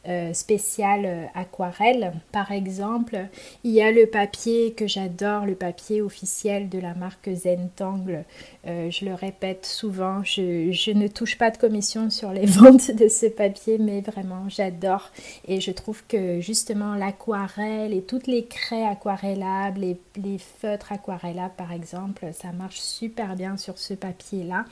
euh, 0.08 0.14
euh, 0.14 0.34
spéciales 0.34 1.30
aquarelle. 1.34 2.14
Par 2.32 2.52
exemple, 2.52 3.28
il 3.64 3.72
y 3.72 3.82
a 3.82 3.92
le 3.92 4.06
papier 4.06 4.74
que 4.74 4.86
j'adore, 4.86 5.46
le 5.46 5.56
papier 5.56 6.02
officiel 6.02 6.70
de 6.70 6.78
la 6.80 6.94
marque 6.94 7.30
Zentangle. 7.34 8.24
je 8.66 9.06
le 9.06 9.14
répète 9.14 9.66
souvent, 9.66 10.24
je, 10.24 10.72
je 10.72 10.92
ne 10.92 11.08
touche 11.08 11.38
pas 11.38 11.52
de 11.52 11.58
commission 11.58 12.10
sur 12.10 12.32
les 12.32 12.46
ventes 12.60 12.92
de 12.92 13.08
ce 13.08 13.26
papier, 13.26 13.78
mais 13.80 14.02
vraiment 14.02 14.50
j'adore. 14.50 15.12
Et 15.48 15.62
je 15.62 15.72
trouve 15.72 16.04
que 16.08 16.40
justement 16.42 16.96
l'aquarelle 16.96 17.94
et 17.94 18.02
toutes 18.02 18.28
les 18.28 18.46
craies 18.46 18.86
aquarellables, 18.86 19.80
les, 19.80 19.98
les 20.18 20.38
feutres 20.38 20.92
aquarellables 20.92 21.56
par 21.58 21.72
exemple, 21.72 22.28
ça 22.34 22.52
marche 22.52 22.80
super 22.80 23.36
bien 23.36 23.58
sur 23.58 23.78
ce 23.78 23.94
papier-là. 23.94 24.66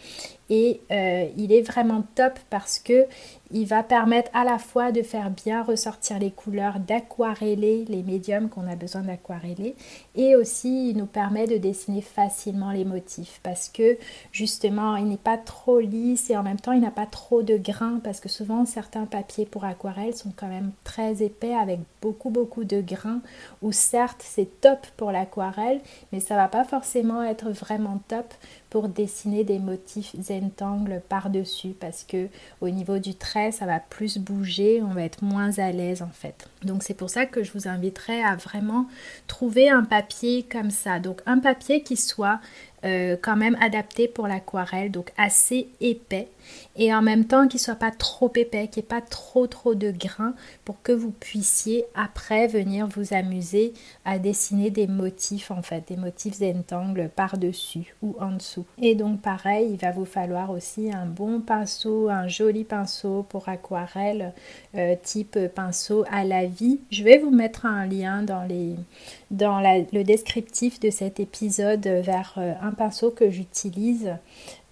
Et 0.51 0.81
euh, 0.91 1.29
il 1.37 1.53
est 1.53 1.61
vraiment 1.61 2.03
top 2.15 2.37
parce 2.49 2.77
que 2.77 3.05
il 3.53 3.65
va 3.65 3.83
permettre 3.83 4.31
à 4.33 4.43
la 4.43 4.57
fois 4.57 4.91
de 4.91 5.01
faire 5.01 5.29
bien 5.29 5.63
ressortir 5.63 6.19
les 6.19 6.31
couleurs, 6.31 6.79
d'aquareller 6.79 7.85
les 7.87 8.03
médiums 8.03 8.49
qu'on 8.49 8.67
a 8.67 8.75
besoin 8.75 9.01
d'aquareller 9.01 9.75
et 10.15 10.35
aussi 10.35 10.89
il 10.89 10.97
nous 10.97 11.05
permet 11.05 11.47
de 11.47 11.57
dessiner 11.57 12.01
facilement 12.01 12.71
les 12.71 12.85
motifs 12.85 13.39
parce 13.43 13.69
que 13.69 13.97
justement 14.31 14.95
il 14.95 15.05
n'est 15.05 15.17
pas 15.17 15.37
trop 15.37 15.79
lisse 15.79 16.29
et 16.29 16.37
en 16.37 16.43
même 16.43 16.59
temps 16.59 16.71
il 16.71 16.81
n'a 16.81 16.91
pas 16.91 17.05
trop 17.05 17.43
de 17.43 17.57
grains 17.57 17.99
parce 18.03 18.19
que 18.19 18.29
souvent 18.29 18.65
certains 18.65 19.05
papiers 19.05 19.45
pour 19.45 19.65
aquarelle 19.65 20.15
sont 20.15 20.33
quand 20.35 20.47
même 20.47 20.71
très 20.83 21.23
épais 21.23 21.55
avec 21.55 21.79
beaucoup 22.01 22.29
beaucoup 22.29 22.63
de 22.63 22.81
grains 22.81 23.21
ou 23.61 23.71
certes 23.71 24.23
c'est 24.25 24.61
top 24.61 24.79
pour 24.97 25.11
l'aquarelle 25.11 25.81
mais 26.11 26.19
ça 26.19 26.35
va 26.35 26.47
pas 26.47 26.63
forcément 26.63 27.23
être 27.23 27.49
vraiment 27.49 27.99
top 28.07 28.33
pour 28.71 28.87
dessiner 28.87 29.43
des 29.43 29.59
motifs 29.59 30.15
zentangle 30.19 31.01
par-dessus 31.09 31.75
parce 31.77 32.05
que 32.05 32.29
au 32.61 32.69
niveau 32.69 32.99
du 32.99 33.15
trait, 33.15 33.51
ça 33.51 33.65
va 33.65 33.81
plus 33.81 34.17
bouger, 34.17 34.81
on 34.81 34.93
va 34.93 35.03
être 35.03 35.23
moins 35.23 35.59
à 35.59 35.71
l'aise 35.73 36.01
en 36.01 36.09
fait. 36.09 36.47
Donc 36.63 36.81
c'est 36.81 36.93
pour 36.93 37.09
ça 37.09 37.25
que 37.25 37.43
je 37.43 37.51
vous 37.51 37.67
inviterai 37.67 38.23
à 38.23 38.37
vraiment 38.37 38.87
trouver 39.27 39.69
un 39.69 39.83
papier 39.83 40.43
comme 40.49 40.71
ça. 40.71 40.99
Donc 40.99 41.21
un 41.25 41.39
papier 41.39 41.83
qui 41.83 41.97
soit 41.97 42.39
euh, 42.85 43.15
quand 43.21 43.35
même 43.35 43.57
adapté 43.61 44.07
pour 44.07 44.27
l'aquarelle, 44.27 44.91
donc 44.91 45.11
assez 45.17 45.67
épais 45.79 46.27
et 46.75 46.93
en 46.93 47.01
même 47.01 47.25
temps 47.25 47.47
qu'il 47.47 47.59
soit 47.59 47.75
pas 47.75 47.91
trop 47.91 48.31
épais, 48.35 48.67
qu'il 48.67 48.81
n'y 48.81 48.85
ait 48.85 48.89
pas 48.89 49.01
trop 49.01 49.47
trop 49.47 49.75
de 49.75 49.91
grains 49.91 50.33
pour 50.65 50.81
que 50.81 50.91
vous 50.91 51.11
puissiez 51.11 51.85
après 51.95 52.47
venir 52.47 52.87
vous 52.87 53.13
amuser 53.13 53.73
à 54.05 54.19
dessiner 54.19 54.69
des 54.69 54.87
motifs 54.87 55.51
en 55.51 55.61
fait, 55.61 55.87
des 55.89 55.97
motifs 55.97 56.35
zentangle 56.35 57.09
par-dessus 57.15 57.95
ou 58.01 58.15
en 58.19 58.31
dessous. 58.31 58.65
Et 58.81 58.95
donc 58.95 59.21
pareil, 59.21 59.69
il 59.71 59.77
va 59.77 59.91
vous 59.91 60.05
falloir 60.05 60.49
aussi 60.51 60.91
un 60.91 61.05
bon 61.05 61.41
pinceau, 61.41 62.09
un 62.09 62.27
joli 62.27 62.63
pinceau 62.63 63.25
pour 63.27 63.49
aquarelle 63.49 64.33
euh, 64.75 64.95
type 65.01 65.37
pinceau 65.53 66.05
à 66.11 66.23
la 66.23 66.45
vie. 66.45 66.79
Je 66.89 67.03
vais 67.03 67.17
vous 67.17 67.31
mettre 67.31 67.65
un 67.65 67.85
lien 67.85 68.23
dans 68.23 68.47
le 68.47 70.03
descriptif 70.03 70.79
de 70.79 70.89
cet 70.89 71.19
épisode 71.19 71.85
vers 71.85 72.35
euh, 72.37 72.53
un 72.71 72.73
pinceau 72.73 73.11
que 73.11 73.29
j'utilise. 73.29 74.15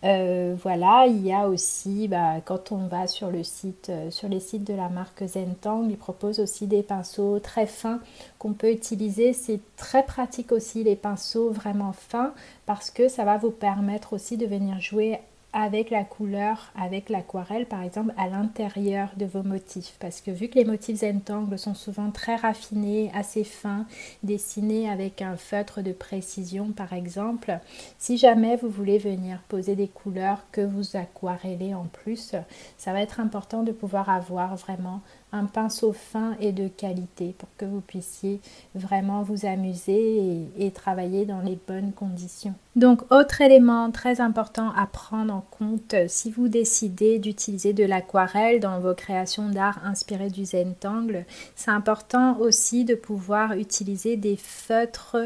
Euh, 0.05 0.55
voilà, 0.63 1.07
il 1.07 1.25
y 1.25 1.33
a 1.33 1.49
aussi, 1.49 2.07
bah, 2.07 2.35
quand 2.45 2.71
on 2.71 2.87
va 2.87 3.05
sur 3.07 3.29
le 3.29 3.43
site, 3.43 3.89
euh, 3.89 4.09
sur 4.11 4.29
les 4.29 4.39
sites 4.39 4.63
de 4.63 4.73
la 4.73 4.87
marque 4.87 5.25
Zentang, 5.25 5.85
ils 5.89 5.97
proposent 5.97 6.39
aussi 6.39 6.67
des 6.67 6.83
pinceaux 6.83 7.39
très 7.39 7.65
fins 7.65 7.99
qu'on 8.37 8.53
peut 8.53 8.71
utiliser. 8.71 9.33
C'est 9.33 9.59
très 9.75 10.03
pratique 10.03 10.53
aussi 10.53 10.83
les 10.85 10.95
pinceaux 10.95 11.51
vraiment 11.51 11.91
fins 11.91 12.33
parce 12.65 12.89
que 12.89 13.09
ça 13.09 13.25
va 13.25 13.37
vous 13.37 13.51
permettre 13.51 14.13
aussi 14.13 14.37
de 14.37 14.45
venir 14.45 14.79
jouer 14.79 15.19
avec 15.51 15.89
la 15.89 16.03
couleur, 16.03 16.71
avec 16.79 17.09
l'aquarelle 17.09 17.65
par 17.65 17.81
exemple 17.81 18.13
à 18.17 18.27
l'intérieur 18.27 19.09
de 19.17 19.25
vos 19.25 19.43
motifs. 19.43 19.95
Parce 19.99 20.21
que 20.21 20.31
vu 20.31 20.47
que 20.47 20.55
les 20.55 20.65
motifs 20.65 20.99
Zentangle 20.99 21.57
sont 21.57 21.73
souvent 21.73 22.11
très 22.11 22.35
raffinés, 22.35 23.11
assez 23.15 23.43
fins, 23.43 23.85
dessinés 24.21 24.89
avec 24.89 25.21
un 25.21 25.37
feutre 25.37 25.81
de 25.81 25.91
précision 25.91 26.71
par 26.71 26.93
exemple, 26.93 27.59
si 27.97 28.17
jamais 28.17 28.57
vous 28.57 28.69
voulez 28.69 28.99
venir 28.99 29.41
poser 29.47 29.75
des 29.75 29.87
couleurs 29.87 30.45
que 30.51 30.61
vous 30.61 30.95
aquarellez 30.95 31.73
en 31.73 31.85
plus, 31.85 32.35
ça 32.77 32.93
va 32.93 33.01
être 33.01 33.19
important 33.19 33.63
de 33.63 33.71
pouvoir 33.71 34.09
avoir 34.09 34.55
vraiment 34.55 35.01
un 35.31 35.45
pinceau 35.45 35.93
fin 35.93 36.35
et 36.39 36.51
de 36.51 36.67
qualité 36.67 37.35
pour 37.37 37.49
que 37.57 37.65
vous 37.65 37.81
puissiez 37.81 38.39
vraiment 38.75 39.21
vous 39.21 39.45
amuser 39.45 40.47
et, 40.57 40.71
travailler 40.71 41.25
dans 41.25 41.41
les 41.41 41.57
bonnes 41.67 41.91
conditions. 41.91 42.53
Donc 42.75 43.01
autre 43.11 43.41
élément 43.41 43.91
très 43.91 44.21
important 44.21 44.71
à 44.75 44.85
prendre 44.85 45.33
en 45.33 45.43
compte 45.51 45.95
si 46.07 46.31
vous 46.31 46.47
décidez 46.47 47.19
d'utiliser 47.19 47.73
de 47.73 47.83
l'aquarelle 47.83 48.59
dans 48.59 48.79
vos 48.79 48.93
créations 48.93 49.49
d'art 49.49 49.79
inspirées 49.83 50.29
du 50.29 50.45
Zentangle, 50.45 51.25
c'est 51.55 51.71
important 51.71 52.37
aussi 52.39 52.85
de 52.85 52.95
pouvoir 52.95 53.53
utiliser 53.53 54.15
des 54.15 54.37
feutres 54.37 55.17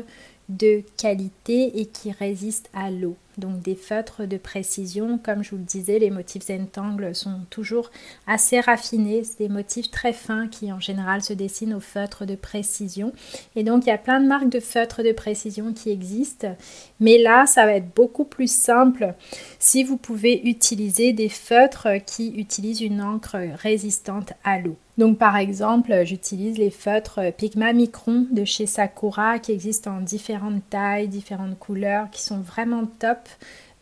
de 0.50 0.84
qualité 0.98 1.80
et 1.80 1.86
qui 1.86 2.12
résistent 2.12 2.70
à 2.74 2.92
l'eau 2.92 3.16
donc 3.38 3.62
des 3.62 3.76
feutres 3.76 4.28
de 4.28 4.38
précision. 4.38 5.18
Comme 5.18 5.44
je 5.44 5.52
vous 5.52 5.58
le 5.58 5.64
disais, 5.64 6.00
les 6.00 6.10
motifs 6.10 6.46
Zentangle 6.46 7.16
sont 7.16 7.42
toujours 7.50 7.92
assez 8.28 8.60
raffinés, 8.60 9.24
c'est 9.24 9.40
des 9.40 9.50
motifs 9.50 9.92
très 9.92 10.14
fins 10.14 10.48
qui 10.48 10.72
en 10.72 10.80
général 10.80 11.22
se 11.22 11.34
dessinent 11.34 11.74
au 11.74 11.80
feutre 11.80 12.26
de 12.26 12.36
précision. 12.36 13.14
Et 13.56 13.64
donc 13.64 13.86
il 13.86 13.90
y 13.90 13.94
a 13.94 13.98
plein 13.98 14.20
de 14.20 14.28
marques 14.28 14.50
de 14.50 14.60
feutres 14.60 15.04
de 15.04 15.12
précision 15.12 15.74
qui 15.74 15.90
existent, 15.90 16.56
mais 17.00 17.18
là 17.18 17.46
ça 17.46 17.66
va 17.66 17.74
être 17.74 17.94
beaucoup 17.96 18.26
plus 18.26 18.52
simple 18.52 19.14
si 19.60 19.84
vous 19.84 19.98
pouvez 19.98 20.48
utiliser 20.48 21.14
des 21.14 21.30
feutres 21.30 21.88
qui 22.06 22.34
utilisent 22.36 22.82
une 22.82 23.02
encre 23.02 23.38
résistante 23.62 24.34
à 24.44 24.60
l'eau. 24.60 24.78
Donc 24.98 25.18
par 25.18 25.38
exemple, 25.38 26.04
j'utilise 26.04 26.58
les 26.58 26.70
feutres 26.70 27.20
Pigma 27.36 27.74
Micron 27.74 28.28
de 28.30 28.46
chez 28.46 28.68
Sakura 28.68 29.40
qui 29.40 29.52
existent 29.52 29.92
en 29.92 30.02
différentes 30.02 30.62
tailles, 30.70 31.08
différentes 31.08 31.58
couleurs, 31.58 32.10
qui 32.12 32.22
sont 32.22 32.40
vraiment 32.40 32.86
top 33.00 33.23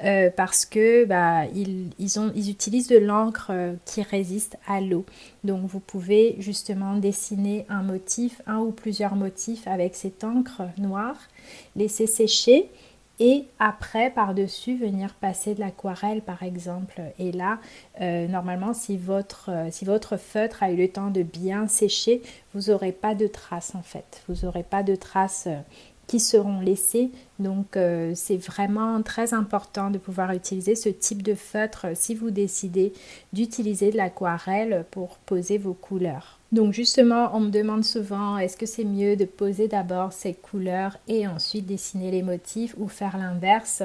euh, 0.04 0.30
parce 0.36 0.66
que 0.66 1.06
bah, 1.06 1.46
ils, 1.54 1.90
utilisent 2.50 2.88
de 2.88 2.98
l'encre 2.98 3.48
euh, 3.52 3.74
qui 3.86 4.02
résiste 4.02 4.58
à 4.68 4.82
l'eau. 4.82 5.06
Donc 5.44 5.66
vous 5.66 5.80
pouvez 5.80 6.36
justement 6.40 6.96
dessiner 6.96 7.66
un 7.70 7.84
motif, 7.84 8.42
un 8.48 8.58
ou 8.60 8.72
plusieurs 8.72 9.16
motifs 9.16 9.68
avec 9.68 9.96
cette 9.96 10.24
encre 10.24 10.64
noire, 10.78 11.18
laisser 11.76 12.08
sécher 12.08 12.70
et 13.20 13.46
après 13.60 14.10
par-dessus 14.10 14.76
venir 14.76 15.14
passer 15.14 15.54
de 15.54 15.60
l'aquarelle 15.60 16.24
par 16.24 16.42
exemple. 16.42 17.00
Et 17.20 17.32
là, 17.32 17.60
euh, 18.00 18.28
normalement, 18.28 18.74
si 18.74 18.98
votre, 18.98 19.52
si 19.70 19.86
votre 19.86 20.18
feutre 20.18 20.64
a 20.64 20.72
eu 20.72 20.78
le 20.78 20.88
temps 20.88 21.12
de 21.12 21.22
bien 21.22 21.68
sécher, 21.68 22.24
vous 22.56 22.72
n'aurez 22.72 22.92
pas 22.92 23.14
de 23.14 23.28
traces 23.28 23.76
en 23.76 23.84
fait. 23.84 24.24
Vous 24.28 24.48
n'aurez 24.48 24.64
pas 24.64 24.82
de 24.82 24.96
traces 24.96 25.48
qui 26.12 26.20
seront 26.20 26.60
laissés. 26.60 27.10
Donc 27.40 27.78
euh, 27.78 28.12
c'est 28.16 28.36
vraiment 28.36 29.02
très 29.02 29.34
important 29.34 29.90
de 29.90 29.98
pouvoir 29.98 30.34
utiliser 30.34 30.76
ce 30.76 30.90
type 30.90 31.24
de 31.24 31.36
feutre 31.36 31.86
si 31.94 32.16
vous 32.16 32.32
décidez 32.32 32.92
d'utiliser 33.32 33.92
de 33.92 33.98
l'aquarelle 33.98 34.84
pour 34.92 35.20
poser 35.20 35.58
vos 35.58 35.74
couleurs. 35.74 36.41
Donc 36.52 36.74
justement, 36.74 37.30
on 37.34 37.40
me 37.40 37.50
demande 37.50 37.86
souvent, 37.86 38.38
est-ce 38.38 38.58
que 38.58 38.66
c'est 38.66 38.84
mieux 38.84 39.16
de 39.16 39.24
poser 39.24 39.70
d'abord 39.70 40.12
ces 40.12 40.34
couleurs 40.34 40.98
et 41.08 41.26
ensuite 41.26 41.66
dessiner 41.66 42.12
les 42.12 42.24
motifs 42.24 42.76
ou 42.78 42.90
faire 42.90 43.18
l'inverse? 43.18 43.84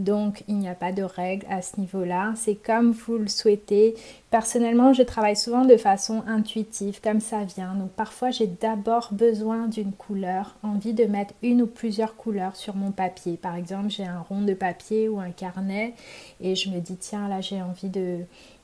Donc 0.00 0.42
il 0.48 0.56
n'y 0.56 0.68
a 0.68 0.74
pas 0.74 0.90
de 0.90 1.04
règle 1.04 1.46
à 1.48 1.62
ce 1.62 1.78
niveau-là, 1.78 2.32
c'est 2.34 2.56
comme 2.56 2.90
vous 2.90 3.18
le 3.18 3.28
souhaitez. 3.28 3.94
Personnellement, 4.32 4.92
je 4.92 5.04
travaille 5.04 5.36
souvent 5.36 5.64
de 5.64 5.76
façon 5.76 6.24
intuitive, 6.26 7.00
comme 7.00 7.20
ça 7.20 7.44
vient. 7.44 7.74
Donc 7.76 7.90
parfois, 7.90 8.30
j'ai 8.30 8.48
d'abord 8.48 9.10
besoin 9.12 9.68
d'une 9.68 9.92
couleur, 9.92 10.56
envie 10.64 10.94
de 10.94 11.04
mettre 11.04 11.34
une 11.44 11.62
ou 11.62 11.66
plusieurs 11.68 12.16
couleurs 12.16 12.56
sur 12.56 12.74
mon 12.74 12.90
papier. 12.90 13.36
Par 13.36 13.54
exemple, 13.54 13.90
j'ai 13.90 14.04
un 14.04 14.20
rond 14.20 14.42
de 14.42 14.54
papier 14.54 15.08
ou 15.08 15.20
un 15.20 15.30
carnet 15.30 15.94
et 16.40 16.56
je 16.56 16.68
me 16.68 16.80
dis, 16.80 16.96
tiens, 16.96 17.28
là 17.28 17.40
j'ai 17.40 17.62
envie 17.62 17.90
de 17.90 18.18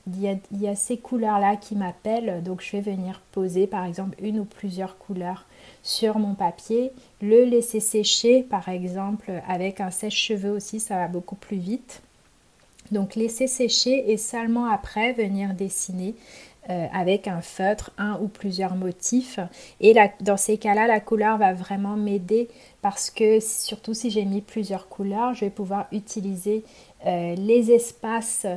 il 0.07 0.37
y, 0.61 0.67
a, 0.67 0.75
ces 0.75 0.97
couleurs-là 0.97 1.55
qui 1.55 1.75
m'appellent, 1.75 2.43
donc 2.43 2.61
je 2.61 2.71
vais 2.77 2.81
venir 2.81 3.21
poser 3.31 3.65
par 3.65 3.85
exemple 3.85 4.15
une 4.21 4.39
ou 4.39 4.45
plusieurs 4.45 4.97
couleurs 4.97 5.45
sur 5.81 6.19
mon 6.19 6.35
papier, 6.35 6.91
le 7.21 7.43
laisser 7.43 7.79
sécher 7.79 8.43
par 8.43 8.69
exemple 8.69 9.31
avec 9.47 9.81
un 9.81 9.89
sèche-cheveux 9.89 10.51
aussi, 10.51 10.79
ça 10.79 10.97
va 10.97 11.07
beaucoup 11.07 11.35
plus 11.35 11.57
vite. 11.57 12.01
Donc 12.91 13.15
laisser 13.15 13.47
sécher 13.47 14.11
et 14.11 14.17
seulement 14.17 14.67
après 14.67 15.13
venir 15.13 15.55
dessiner 15.55 16.13
euh, 16.69 16.87
avec 16.93 17.27
un 17.27 17.41
feutre, 17.41 17.91
un 17.97 18.19
ou 18.21 18.27
plusieurs 18.27 18.75
motifs. 18.75 19.39
Et 19.81 19.95
dans 20.21 20.37
ces 20.37 20.57
cas-là, 20.57 20.87
la 20.87 20.99
couleur 20.99 21.37
va 21.37 21.53
vraiment 21.53 21.95
m'aider 21.95 22.47
parce 22.81 23.11
que 23.11 23.39
surtout 23.39 23.93
si 23.93 24.09
j'ai 24.09 24.25
mis 24.25 24.41
plusieurs 24.41 24.87
couleurs, 24.87 25.33
je 25.33 25.41
vais 25.41 25.51
pouvoir 25.51 25.87
utiliser 25.91 26.63
euh, 27.05 27.35
les 27.35 27.71
espaces 27.71 28.47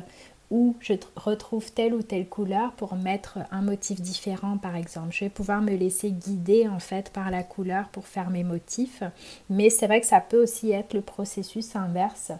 où 0.50 0.76
je 0.80 0.94
retrouve 1.16 1.70
telle 1.72 1.94
ou 1.94 2.02
telle 2.02 2.28
couleur 2.28 2.72
pour 2.72 2.94
mettre 2.96 3.38
un 3.50 3.60
motif 3.60 4.00
différent 4.00 4.56
par 4.56 4.76
exemple. 4.76 5.08
Je 5.12 5.24
vais 5.24 5.30
pouvoir 5.30 5.60
me 5.60 5.74
laisser 5.74 6.10
guider 6.10 6.66
en 6.68 6.78
fait 6.78 7.10
par 7.10 7.30
la 7.30 7.42
couleur 7.42 7.88
pour 7.88 8.06
faire 8.06 8.30
mes 8.30 8.44
motifs. 8.44 9.02
Mais 9.50 9.70
c'est 9.70 9.86
vrai 9.86 10.00
que 10.00 10.06
ça 10.06 10.20
peut 10.20 10.42
aussi 10.42 10.70
être 10.70 10.94
le 10.94 11.02
processus 11.02 11.76
inverse 11.76 12.32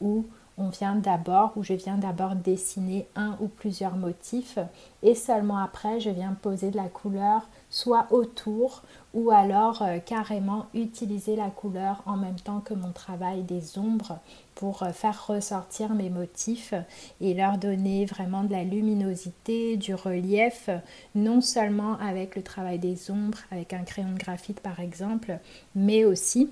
où 0.00 0.26
on 0.58 0.68
vient 0.68 0.96
d'abord, 0.96 1.52
ou 1.56 1.62
je 1.62 1.74
viens 1.74 1.98
d'abord 1.98 2.34
dessiner 2.34 3.06
un 3.14 3.36
ou 3.40 3.48
plusieurs 3.48 3.96
motifs 3.96 4.58
et 5.02 5.14
seulement 5.14 5.58
après 5.58 6.00
je 6.00 6.10
viens 6.10 6.36
poser 6.40 6.70
de 6.70 6.76
la 6.76 6.88
couleur 6.88 7.48
soit 7.68 8.06
autour 8.10 8.82
ou 9.12 9.30
alors 9.30 9.82
euh, 9.82 9.98
carrément 9.98 10.66
utiliser 10.74 11.36
la 11.36 11.50
couleur 11.50 12.02
en 12.06 12.16
même 12.16 12.38
temps 12.40 12.60
que 12.60 12.74
mon 12.74 12.92
travail 12.92 13.42
des 13.42 13.78
ombres 13.78 14.18
pour 14.54 14.82
euh, 14.82 14.90
faire 14.92 15.26
ressortir 15.26 15.94
mes 15.94 16.10
motifs 16.10 16.74
et 17.20 17.34
leur 17.34 17.58
donner 17.58 18.06
vraiment 18.06 18.44
de 18.44 18.52
la 18.52 18.64
luminosité, 18.64 19.76
du 19.76 19.94
relief, 19.94 20.70
non 21.14 21.40
seulement 21.40 21.98
avec 21.98 22.36
le 22.36 22.42
travail 22.42 22.78
des 22.78 23.10
ombres, 23.10 23.38
avec 23.50 23.72
un 23.72 23.84
crayon 23.84 24.12
de 24.12 24.18
graphite 24.18 24.60
par 24.60 24.80
exemple, 24.80 25.38
mais 25.74 26.04
aussi 26.04 26.50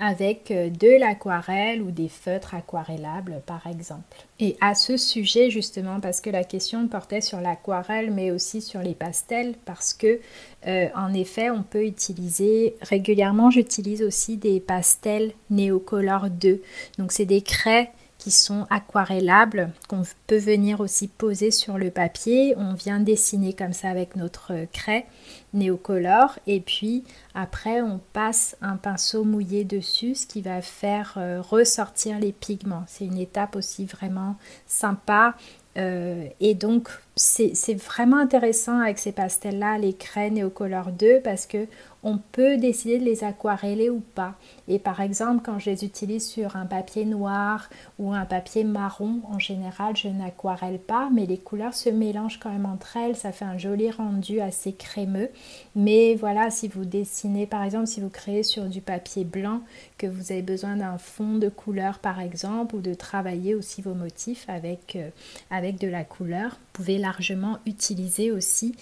avec 0.00 0.50
euh, 0.50 0.70
de 0.70 0.98
l'aquarelle 0.98 1.82
ou 1.82 1.90
des 1.90 2.08
feutres 2.08 2.54
aquarellables 2.54 3.42
par 3.46 3.66
exemple. 3.66 4.24
Et 4.40 4.56
à 4.60 4.74
ce 4.74 4.96
sujet 4.96 5.50
justement, 5.50 6.00
parce 6.00 6.20
que 6.20 6.30
la 6.30 6.44
question 6.44 6.86
portait 6.88 7.20
sur 7.20 7.40
l'aquarelle 7.40 8.10
mais 8.10 8.30
aussi 8.30 8.60
sur 8.60 8.80
les 8.80 8.94
pastels, 8.94 9.54
parce 9.64 9.92
que 9.94 10.20
euh, 10.66 10.88
en 10.94 11.14
effet 11.14 11.50
on 11.50 11.62
peut 11.62 11.84
utiliser 11.84 12.76
régulièrement, 12.82 13.50
j'utilise 13.50 14.02
aussi 14.02 14.36
des 14.36 14.60
pastels 14.60 15.32
Neocolor 15.50 16.30
2. 16.30 16.62
Donc 16.98 17.12
c'est 17.12 17.26
des 17.26 17.42
craies 17.42 17.90
sont 18.30 18.66
aquarellables, 18.70 19.70
qu'on 19.88 20.02
peut 20.26 20.38
venir 20.38 20.80
aussi 20.80 21.08
poser 21.08 21.50
sur 21.50 21.78
le 21.78 21.90
papier. 21.90 22.54
On 22.56 22.74
vient 22.74 23.00
dessiner 23.00 23.52
comme 23.52 23.72
ça 23.72 23.88
avec 23.88 24.16
notre 24.16 24.66
craie 24.72 25.06
néocolore 25.54 26.38
et 26.46 26.60
puis 26.60 27.04
après 27.34 27.80
on 27.80 28.00
passe 28.12 28.56
un 28.60 28.76
pinceau 28.76 29.24
mouillé 29.24 29.64
dessus 29.64 30.14
ce 30.14 30.26
qui 30.26 30.42
va 30.42 30.60
faire 30.60 31.14
euh, 31.16 31.40
ressortir 31.40 32.18
les 32.18 32.32
pigments. 32.32 32.84
C'est 32.86 33.06
une 33.06 33.18
étape 33.18 33.56
aussi 33.56 33.86
vraiment 33.86 34.36
sympa 34.66 35.34
euh, 35.76 36.26
et 36.40 36.54
donc 36.54 36.88
c'est 37.16 37.74
vraiment 37.74 38.18
intéressant 38.18 38.80
avec 38.80 38.98
ces 38.98 39.12
pastels 39.12 39.58
là, 39.58 39.78
les 39.78 39.94
craies 39.94 40.30
néocolore 40.30 40.92
2 40.92 41.20
parce 41.22 41.46
que 41.46 41.66
on 42.02 42.18
peut 42.18 42.56
décider 42.56 42.98
de 42.98 43.04
les 43.04 43.24
aquareller 43.24 43.90
ou 43.90 44.00
pas. 44.14 44.34
Et 44.68 44.78
par 44.78 45.00
exemple, 45.00 45.42
quand 45.44 45.58
je 45.58 45.70
les 45.70 45.84
utilise 45.84 46.26
sur 46.26 46.56
un 46.56 46.66
papier 46.66 47.04
noir 47.04 47.68
ou 47.98 48.12
un 48.12 48.24
papier 48.24 48.64
marron, 48.64 49.20
en 49.30 49.38
général, 49.38 49.96
je 49.96 50.08
n'aquarelle 50.08 50.78
pas, 50.78 51.08
mais 51.12 51.26
les 51.26 51.38
couleurs 51.38 51.74
se 51.74 51.88
mélangent 51.88 52.40
quand 52.40 52.50
même 52.50 52.66
entre 52.66 52.96
elles. 52.96 53.16
Ça 53.16 53.32
fait 53.32 53.44
un 53.44 53.58
joli 53.58 53.90
rendu 53.90 54.40
assez 54.40 54.72
crémeux. 54.72 55.30
Mais 55.74 56.14
voilà, 56.14 56.50
si 56.50 56.68
vous 56.68 56.84
dessinez, 56.84 57.46
par 57.46 57.62
exemple, 57.62 57.86
si 57.86 58.00
vous 58.00 58.10
créez 58.10 58.42
sur 58.42 58.64
du 58.64 58.80
papier 58.80 59.24
blanc, 59.24 59.60
que 59.98 60.06
vous 60.06 60.32
avez 60.32 60.42
besoin 60.42 60.76
d'un 60.76 60.98
fond 60.98 61.38
de 61.38 61.48
couleur, 61.48 61.98
par 61.98 62.20
exemple, 62.20 62.76
ou 62.76 62.80
de 62.80 62.94
travailler 62.94 63.54
aussi 63.54 63.82
vos 63.82 63.94
motifs 63.94 64.44
avec, 64.48 64.96
euh, 64.96 65.10
avec 65.50 65.78
de 65.78 65.88
la 65.88 66.04
couleur, 66.04 66.50
vous 66.50 66.82
pouvez 66.82 66.98
largement 66.98 67.58
utiliser 67.66 68.30
aussi 68.30 68.74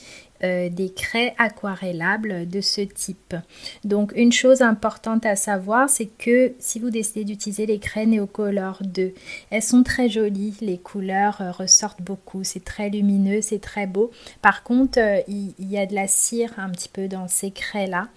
euh, 0.43 0.69
des 0.69 0.93
craies 0.93 1.33
aquarellables 1.39 2.49
de 2.49 2.61
ce 2.61 2.81
type. 2.81 3.37
Donc 3.85 4.13
une 4.17 4.33
chose 4.33 4.63
importante 4.63 5.25
à 5.25 5.37
savoir, 5.37 5.74
c'est 5.89 6.07
que 6.07 6.55
si 6.59 6.79
vous 6.79 6.91
décidez 6.91 7.25
d'utiliser 7.25 7.67
les 7.67 7.79
craies 7.79 8.07
Neocolor 8.07 8.79
2, 8.83 9.13
elles 9.51 9.63
sont 9.63 9.83
très 9.83 10.09
jolies, 10.09 10.55
les 10.61 10.79
couleurs 10.79 11.41
euh, 11.41 11.51
ressortent 11.51 12.03
beaucoup, 12.03 12.45
c'est 12.45 12.65
très 12.65 12.91
lumineux, 12.91 13.41
c'est 13.41 13.59
très 13.59 13.87
beau. 13.87 14.11
Par 14.43 14.63
contre, 14.63 14.99
euh, 14.99 15.21
il, 15.29 15.55
y 15.59 15.79
a 15.79 15.87
de 15.87 15.95
la 15.95 16.09
cire 16.09 16.53
un 16.59 16.71
petit 16.71 16.89
peu 16.89 17.09
dans 17.09 17.29
ces 17.29 17.51
craies-là. 17.51 18.09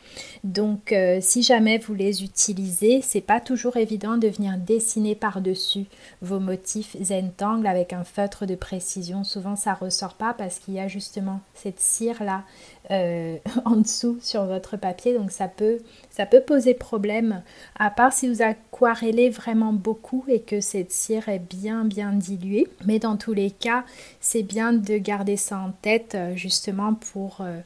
Donc 0.43 0.93
si 1.21 1.43
jamais 1.43 1.77
vous 1.77 1.93
les 1.93 2.23
utilisez, 2.23 3.01
c'est 3.01 3.21
pas 3.21 3.39
toujours 3.39 3.77
évident 3.77 4.17
de 4.17 4.27
venir 4.27 4.57
dessiner 4.57 5.15
par-dessus 5.15 5.85
vos 6.21 6.39
motifs 6.39 6.95
Zentangle 7.01 7.67
avec 7.67 7.93
un 7.93 8.03
feutre 8.03 8.45
de 8.45 8.55
précision. 8.55 9.23
Souvent 9.23 9.55
ça 9.55 9.73
ressort 9.73 10.13
pas 10.13 10.33
parce 10.33 10.59
qu'il 10.59 10.75
y 10.75 10.79
a 10.79 10.87
justement 10.87 11.41
cette 11.53 11.79
cire 11.79 12.23
là 12.23 12.43
euh, 12.91 13.37
en 13.65 13.77
dessous 13.77 14.17
sur 14.21 14.45
votre 14.45 14.77
papier. 14.77 15.13
Donc 15.13 15.31
ça 15.31 15.47
peut, 15.47 15.79
ça 16.09 16.25
peut 16.25 16.41
poser 16.41 16.73
problème, 16.73 17.43
à 17.77 17.89
part 17.89 18.13
si 18.13 18.29
vous 18.29 18.41
aquarellez 18.41 19.29
vraiment 19.29 19.73
beaucoup 19.73 20.23
et 20.27 20.41
que 20.41 20.61
cette 20.61 20.91
cire 20.91 21.29
est 21.29 21.39
bien 21.39 21.83
bien 21.83 22.13
diluée. 22.13 22.67
Mais 22.85 22.99
dans 22.99 23.17
tous 23.17 23.33
les 23.33 23.51
cas, 23.51 23.83
c'est 24.21 24.43
bien 24.43 24.73
de 24.73 24.97
garder 24.97 25.37
ça 25.37 25.57
en 25.59 25.71
tête 25.71 26.15
euh, 26.15 26.35
justement 26.35 26.93
pour, 26.93 27.39
euh, 27.41 27.59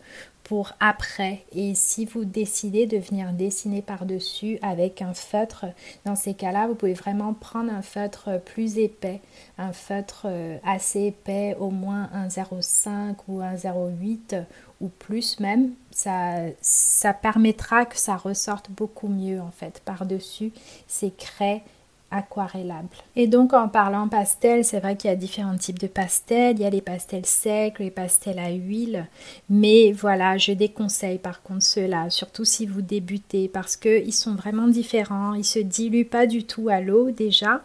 pour 0.44 0.74
après. 0.80 1.44
Et 1.54 1.76
si 1.76 2.06
vous 2.06 2.26
décidez 2.26 2.88
de 2.88 2.98
venir 2.98 3.32
dessiner 3.32 3.82
par-dessus 3.84 4.58
avec 4.64 5.02
un 5.02 5.14
feutre, 5.14 5.66
dans 6.04 6.16
ces 6.16 6.34
cas-là, 6.34 6.68
vous 6.68 6.76
pouvez 6.76 6.94
vraiment 6.94 7.34
prendre 7.34 7.72
un 7.72 7.84
feutre 7.84 8.42
plus 8.44 8.80
épais, 8.80 9.22
un 9.58 9.72
feutre 9.72 10.28
assez 10.66 11.08
épais, 11.08 11.56
au 11.60 11.70
moins 11.70 12.10
un 12.14 12.28
0,5 12.28 13.16
ou 13.28 13.42
un 13.42 13.56
0,8 13.56 14.44
ou 14.82 14.90
plus 14.90 15.40
même. 15.40 15.72
Ça, 15.92 17.14
permettra 17.22 17.86
que 17.86 17.98
ça 17.98 18.18
ressorte 18.18 18.70
beaucoup 18.72 19.08
mieux 19.08 19.40
en 19.40 19.52
fait 19.52 19.82
par-dessus 19.86 20.52
ces 20.88 21.12
craies 21.12 21.64
aquarellable. 22.12 22.90
Et 23.16 23.26
donc 23.26 23.54
en 23.54 23.70
parlant 23.70 24.10
pastel, 24.10 24.66
c'est 24.66 24.80
vrai 24.80 24.98
qu'il 24.98 25.10
y 25.10 25.14
a 25.14 25.16
différents 25.16 25.56
types 25.56 25.80
de 25.80 25.88
pastels. 25.88 26.58
Il 26.58 26.62
y 26.62 26.66
a 26.66 26.70
les 26.70 26.82
pastels 26.82 27.26
secs, 27.26 27.80
les 27.80 27.90
pastels 27.90 28.38
à 28.38 28.52
huile. 28.52 29.08
Mais 29.50 29.94
voilà, 29.94 30.38
je 30.38 30.52
déconseille 30.52 31.20
par 31.20 31.42
contre 31.42 31.64
ceux-là, 31.64 32.10
surtout 32.10 32.44
si 32.44 32.66
vous 32.66 32.82
débutez, 32.82 33.48
parce 33.48 33.78
qu'ils 33.78 34.14
sont 34.14 34.36
vraiment 34.36 34.68
différents. 34.68 35.34
Ils 35.34 35.46
se 35.46 35.60
diluent 35.60 36.06
pas 36.06 36.28
du 36.28 36.44
tout 36.44 36.68
à 36.68 36.82
l'eau 36.82 37.12
déjà. 37.12 37.62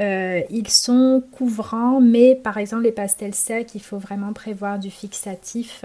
Euh, 0.00 0.40
ils 0.50 0.68
sont 0.68 1.22
couvrants, 1.32 2.00
mais 2.00 2.34
par 2.34 2.58
exemple 2.58 2.82
les 2.82 2.92
pastels 2.92 3.34
secs, 3.34 3.74
il 3.76 3.82
faut 3.82 3.98
vraiment 3.98 4.32
prévoir 4.32 4.80
du 4.80 4.90
fixatif 4.90 5.84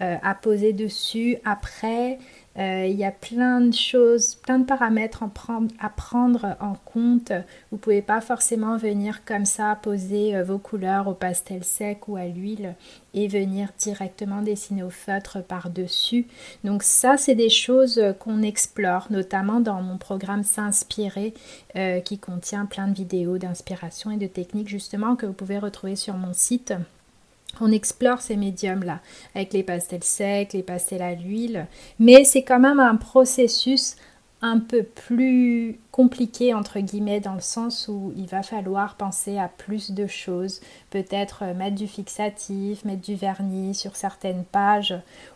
euh, 0.00 0.16
à 0.22 0.34
poser 0.34 0.72
dessus 0.72 1.36
après. 1.44 2.18
Euh, 2.58 2.86
il 2.86 2.96
y 2.96 3.04
a 3.04 3.12
plein 3.12 3.60
de 3.60 3.74
choses, 3.74 4.34
plein 4.34 4.58
de 4.58 4.64
paramètres 4.64 5.22
à 5.78 5.88
prendre 5.90 6.56
en 6.58 6.74
compte. 6.86 7.32
Vous 7.70 7.76
pouvez 7.76 8.00
pas 8.00 8.22
forcément 8.22 8.78
venir 8.78 9.26
comme 9.26 9.44
ça 9.44 9.78
poser 9.82 10.34
euh, 10.34 10.42
vos 10.42 10.56
couleurs 10.56 11.06
au 11.06 11.12
pastel 11.12 11.64
sec 11.64 12.08
ou 12.08 12.16
à 12.16 12.24
l'huile 12.24 12.74
et 13.12 13.28
venir 13.28 13.68
directement 13.78 14.40
dessiner 14.40 14.82
au 14.82 14.90
feutre 14.90 15.44
par-dessus. 15.44 16.26
Donc 16.64 16.82
ça, 16.82 17.18
c'est 17.18 17.34
des 17.34 17.50
choses 17.50 18.02
qu'on 18.20 18.40
explore, 18.40 19.08
notamment 19.10 19.60
dans 19.60 19.82
mon 19.82 19.98
programme 19.98 20.44
S'inspirer 20.44 21.34
qui 22.04 22.18
contient 22.18 22.66
plein 22.66 22.88
de 22.88 22.94
vidéos 22.94 23.38
d'inspiration 23.38 24.10
et 24.10 24.16
de 24.16 24.26
techniques 24.26 24.68
justement 24.68 25.14
que 25.16 25.26
vous 25.26 25.32
pouvez 25.32 25.58
retrouver 25.58 25.96
sur 25.96 26.14
mon 26.14 26.32
site 26.32 26.72
on 27.60 27.72
explore 27.72 28.20
ces 28.20 28.36
médiums-là, 28.36 29.00
avec 29.34 29.52
les 29.52 29.62
pastels 29.62 30.04
secs, 30.04 30.52
les 30.52 30.62
pastels 30.62 31.02
à 31.02 31.14
l'huile, 31.14 31.66
mais 31.98 32.24
c'est 32.24 32.42
quand 32.42 32.60
même 32.60 32.80
un 32.80 32.96
processus 32.96 33.96
un 34.42 34.58
peu 34.58 34.82
plus 34.82 35.78
compliqué 36.00 36.54
entre 36.54 36.80
guillemets 36.80 37.20
dans 37.20 37.34
le 37.34 37.42
sens 37.42 37.86
où 37.86 38.14
il 38.16 38.24
va 38.24 38.42
falloir 38.42 38.94
penser 38.94 39.36
à 39.36 39.48
plus 39.48 39.90
de 39.90 40.06
choses, 40.06 40.62
peut-être 40.88 41.44
mettre 41.54 41.76
du 41.76 41.86
fixatif, 41.86 42.86
mettre 42.86 43.02
du 43.02 43.16
vernis 43.16 43.74
sur 43.74 43.96
certaines 43.96 44.44
pages 44.44 44.94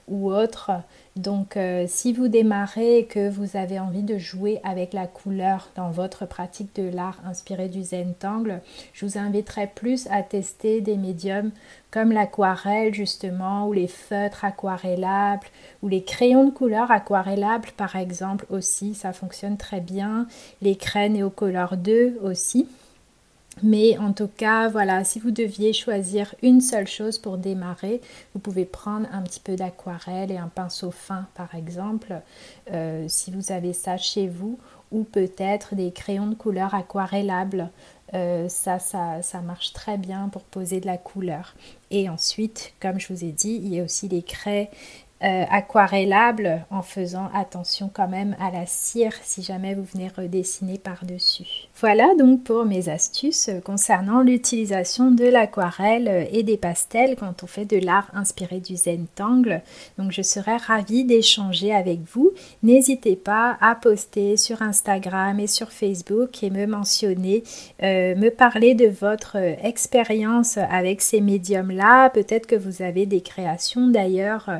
ou 0.08 0.32
autres. 0.32 0.70
Donc 1.16 1.56
euh, 1.56 1.84
si 1.86 2.12
vous 2.12 2.28
démarrez 2.28 2.98
et 2.98 3.04
que 3.06 3.28
vous 3.28 3.56
avez 3.56 3.78
envie 3.78 4.02
de 4.02 4.18
jouer 4.18 4.60
avec 4.64 4.92
la 4.92 5.06
couleur 5.06 5.68
dans 5.76 5.90
votre 5.90 6.26
pratique 6.26 6.74
de 6.74 6.88
l'art 6.88 7.20
inspiré 7.24 7.68
du 7.68 7.84
Zentangle, 7.84 8.60
je 8.92 9.06
vous 9.06 9.18
inviterai 9.18 9.68
plus 9.68 10.08
à 10.10 10.22
tester 10.22 10.80
des 10.80 10.96
médiums 10.96 11.52
comme 11.92 12.10
l'aquarelle 12.10 12.92
justement 12.92 13.68
ou 13.68 13.72
les 13.72 13.86
feutres 13.86 14.44
aquarellables 14.44 15.46
ou 15.82 15.88
les 15.88 16.02
crayons 16.02 16.46
de 16.46 16.50
couleur 16.50 16.90
aquarellables 16.90 17.70
par 17.76 17.94
exemple 17.94 18.46
aussi, 18.50 18.94
ça 18.94 19.12
fonctionne 19.12 19.56
très 19.56 19.80
bien. 19.80 20.26
Les 20.62 20.76
craies 20.76 21.08
Neocolor 21.08 21.76
2 21.76 22.18
aussi. 22.22 22.68
Mais 23.62 23.96
en 23.98 24.12
tout 24.12 24.28
cas, 24.28 24.68
voilà, 24.68 25.04
si 25.04 25.20
vous 25.20 25.30
deviez 25.30 25.72
choisir 25.72 26.34
une 26.42 26.60
seule 26.60 26.88
chose 26.88 27.18
pour 27.18 27.38
démarrer, 27.38 28.00
vous 28.34 28.40
pouvez 28.40 28.64
prendre 28.64 29.06
un 29.12 29.22
petit 29.22 29.40
peu 29.40 29.54
d'aquarelle 29.54 30.32
et 30.32 30.36
un 30.36 30.48
pinceau 30.48 30.90
fin, 30.90 31.26
par 31.34 31.54
exemple, 31.54 32.20
euh, 32.72 33.04
si 33.08 33.30
vous 33.30 33.52
avez 33.52 33.72
ça 33.72 33.96
chez 33.96 34.26
vous, 34.26 34.58
ou 34.90 35.04
peut-être 35.04 35.74
des 35.74 35.92
crayons 35.92 36.26
de 36.26 36.34
couleur 36.34 36.74
aquarellables. 36.74 37.70
Euh, 38.12 38.48
ça, 38.48 38.78
ça, 38.78 39.22
ça, 39.22 39.40
marche 39.40 39.72
très 39.72 39.98
bien 39.98 40.28
pour 40.28 40.42
poser 40.42 40.80
de 40.80 40.86
la 40.86 40.98
couleur. 40.98 41.54
Et 41.90 42.08
ensuite, 42.08 42.72
comme 42.80 43.00
je 43.00 43.12
vous 43.12 43.24
ai 43.24 43.32
dit, 43.32 43.60
il 43.62 43.74
y 43.74 43.80
a 43.80 43.82
aussi 43.82 44.08
les 44.08 44.22
craies 44.22 44.70
euh, 45.22 45.44
aquarellable 45.48 46.66
en 46.70 46.82
faisant 46.82 47.30
attention 47.32 47.88
quand 47.90 48.08
même 48.08 48.36
à 48.40 48.50
la 48.50 48.66
cire 48.66 49.14
si 49.22 49.42
jamais 49.42 49.74
vous 49.74 49.84
venez 49.84 50.08
redessiner 50.08 50.76
par-dessus. 50.76 51.68
Voilà 51.80 52.14
donc 52.18 52.42
pour 52.42 52.66
mes 52.66 52.88
astuces 52.88 53.48
concernant 53.64 54.20
l'utilisation 54.20 55.12
de 55.12 55.24
l'aquarelle 55.24 56.28
et 56.32 56.42
des 56.42 56.56
pastels 56.56 57.14
quand 57.16 57.42
on 57.42 57.46
fait 57.46 57.64
de 57.64 57.78
l'art 57.78 58.10
inspiré 58.12 58.58
du 58.58 58.76
Zentangle. 58.76 59.62
Donc 59.98 60.10
je 60.10 60.20
serais 60.20 60.56
ravie 60.56 61.04
d'échanger 61.04 61.72
avec 61.72 62.00
vous. 62.12 62.32
N'hésitez 62.62 63.16
pas 63.16 63.56
à 63.60 63.76
poster 63.76 64.36
sur 64.36 64.62
Instagram 64.62 65.38
et 65.38 65.46
sur 65.46 65.70
Facebook 65.70 66.42
et 66.42 66.50
me 66.50 66.66
mentionner, 66.66 67.44
euh, 67.82 68.14
me 68.16 68.30
parler 68.30 68.74
de 68.74 68.88
votre 68.88 69.36
expérience 69.36 70.58
avec 70.58 71.00
ces 71.00 71.20
médiums-là. 71.20 72.10
Peut-être 72.10 72.46
que 72.46 72.56
vous 72.56 72.82
avez 72.82 73.06
des 73.06 73.20
créations 73.20 73.86
d'ailleurs 73.86 74.50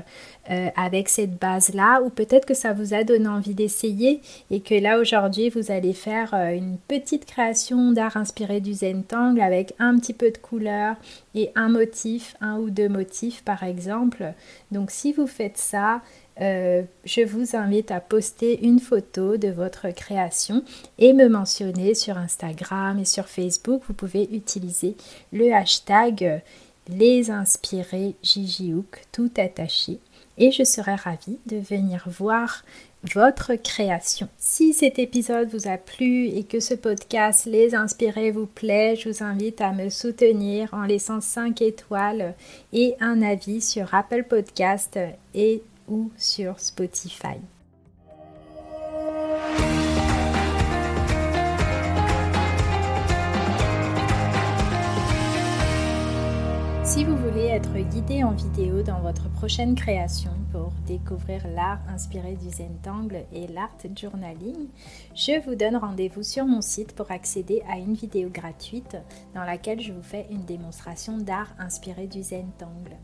euh, 0.51 0.69
avec 0.77 1.09
cette 1.09 1.39
base-là, 1.39 2.03
ou 2.03 2.11
peut-être 2.11 2.45
que 2.45 2.53
ça 2.53 2.75
vous 2.75 2.93
a 2.93 3.03
donné 3.03 3.29
envie 3.29 3.55
d'essayer 3.55 4.21
et 4.51 4.61
que 4.61 4.75
là 4.75 4.99
aujourd'hui 4.99 5.49
vous 5.49 5.71
allez 5.71 5.95
faire 5.95 6.35
euh, 6.35 6.51
une 6.51 6.77
petite 6.87 7.25
création 7.25 7.93
d'art 7.93 8.19
inspiré 8.19 8.61
du 8.61 8.75
Zentangle 8.75 9.41
avec 9.41 9.75
un 9.79 9.99
petit 9.99 10.13
peu 10.13 10.31
de 10.31 10.37
couleur 10.37 10.97
et 11.35 11.51
un 11.55 11.71
motif, 11.71 12.37
un 12.43 12.59
ou 12.59 12.69
deux 12.69 12.91
motifs 12.91 13.43
par 13.43 13.63
exemple. 13.63 14.35
Donc 14.71 14.91
si 14.91 15.15
vous 15.15 15.27
faites 15.27 15.57
ça, 15.57 16.03
euh, 16.43 16.83
je 17.05 17.23
vous 17.23 17.57
invite 17.57 17.91
à 17.91 18.01
poster 18.01 18.67
une 18.67 18.81
photo 18.81 19.39
de 19.39 19.49
votre 19.49 19.95
création 19.95 20.63
et 20.99 21.15
me 21.15 21.29
mentionner 21.29 21.95
sur 21.95 22.19
Instagram 22.19 22.99
et 22.99 23.07
sur 23.07 23.29
Facebook. 23.29 23.83
Vous 23.89 23.95
pouvez 23.95 24.29
utiliser 24.31 24.95
le 25.33 25.53
hashtag 25.55 26.43
les 26.89 27.31
inspirés 27.31 28.15
tout 29.13 29.31
attaché 29.39 30.01
et 30.39 30.51
je 30.51 30.65
serai 30.65 30.95
ravie 30.95 31.39
de 31.47 31.57
venir 31.57 32.05
voir 32.07 32.65
votre 33.15 33.55
création. 33.55 34.29
Si 34.39 34.73
cet 34.73 34.99
épisode 34.99 35.49
vous 35.51 35.69
a 35.69 35.77
plu 35.77 36.27
et 36.29 36.45
que 36.45 36.61
ce 36.61 36.75
podcast 36.75 37.47
Les 37.47 37.75
Inspirés 37.75 38.31
vous 38.31 38.47
plaît, 38.47 38.97
je 38.97 39.11
vous 39.11 39.23
invite 39.23 39.61
à 39.61 39.73
me 39.73 39.91
soutenir 39.91 40.73
en 40.73 40.85
laissant 40.85 41.21
5 41.21 41.61
étoiles 41.61 42.35
et 42.73 42.95
un 43.01 43.21
avis 43.23 43.61
sur 43.61 43.95
Apple 43.95 44.25
Podcast 44.25 44.99
et 45.35 45.63
ou 45.89 46.11
sur 46.17 46.59
Spotify. 46.61 47.37
Être 57.55 57.79
guidé 57.89 58.25
en 58.25 58.33
vidéo 58.33 58.83
dans 58.83 58.99
votre 58.99 59.31
prochaine 59.31 59.77
création 59.77 60.33
pour 60.51 60.73
découvrir 60.89 61.47
l'art 61.55 61.79
inspiré 61.89 62.35
du 62.35 62.51
Zentangle 62.51 63.27
et 63.33 63.47
l'art 63.47 63.77
journaling, 63.97 64.67
je 65.15 65.41
vous 65.47 65.55
donne 65.55 65.77
rendez-vous 65.77 66.25
sur 66.25 66.47
mon 66.47 66.61
site 66.61 66.97
pour 66.97 67.13
accéder 67.13 67.63
à 67.71 67.79
une 67.79 67.95
vidéo 67.95 68.29
gratuite 68.29 68.97
dans 69.37 69.45
laquelle 69.45 69.81
je 69.81 69.93
vous 69.93 70.03
fais 70.03 70.27
une 70.33 70.45
démonstration 70.45 71.17
d'art 71.17 71.55
inspiré 71.61 72.09
du 72.09 72.25
Zentangle. 72.25 72.97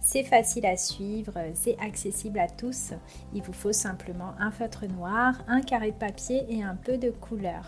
C'est 0.00 0.22
facile 0.22 0.66
à 0.66 0.76
suivre, 0.76 1.34
c'est 1.54 1.78
accessible 1.78 2.38
à 2.38 2.48
tous. 2.48 2.92
Il 3.34 3.42
vous 3.42 3.52
faut 3.52 3.72
simplement 3.72 4.32
un 4.38 4.50
feutre 4.50 4.86
noir, 4.86 5.34
un 5.48 5.60
carré 5.60 5.90
de 5.90 5.96
papier 5.96 6.44
et 6.48 6.62
un 6.62 6.76
peu 6.76 6.96
de 6.96 7.10
couleur. 7.10 7.64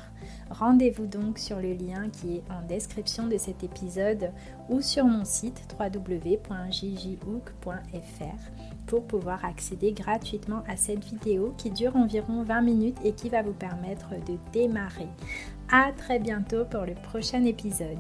Rendez-vous 0.51 1.07
donc 1.07 1.39
sur 1.39 1.59
le 1.59 1.73
lien 1.73 2.09
qui 2.11 2.37
est 2.37 2.43
en 2.51 2.67
description 2.67 3.27
de 3.27 3.39
cet 3.39 3.63
épisode 3.63 4.33
ou 4.69 4.81
sur 4.81 5.05
mon 5.05 5.25
site 5.25 5.63
www.jjhook.fr 5.79 6.41
pour 8.87 9.05
pouvoir 9.05 9.45
accéder 9.45 9.93
gratuitement 9.93 10.63
à 10.69 10.77
cette 10.77 11.05
vidéo 11.05 11.55
qui 11.57 11.71
dure 11.71 11.95
environ 11.97 12.43
20 12.43 12.61
minutes 12.63 12.99
et 13.05 13.13
qui 13.13 13.29
va 13.29 13.43
vous 13.43 13.53
permettre 13.53 14.11
de 14.27 14.37
démarrer. 14.53 15.09
À 15.71 15.93
très 15.93 16.19
bientôt 16.19 16.65
pour 16.65 16.83
le 16.83 16.95
prochain 16.95 17.45
épisode. 17.45 17.99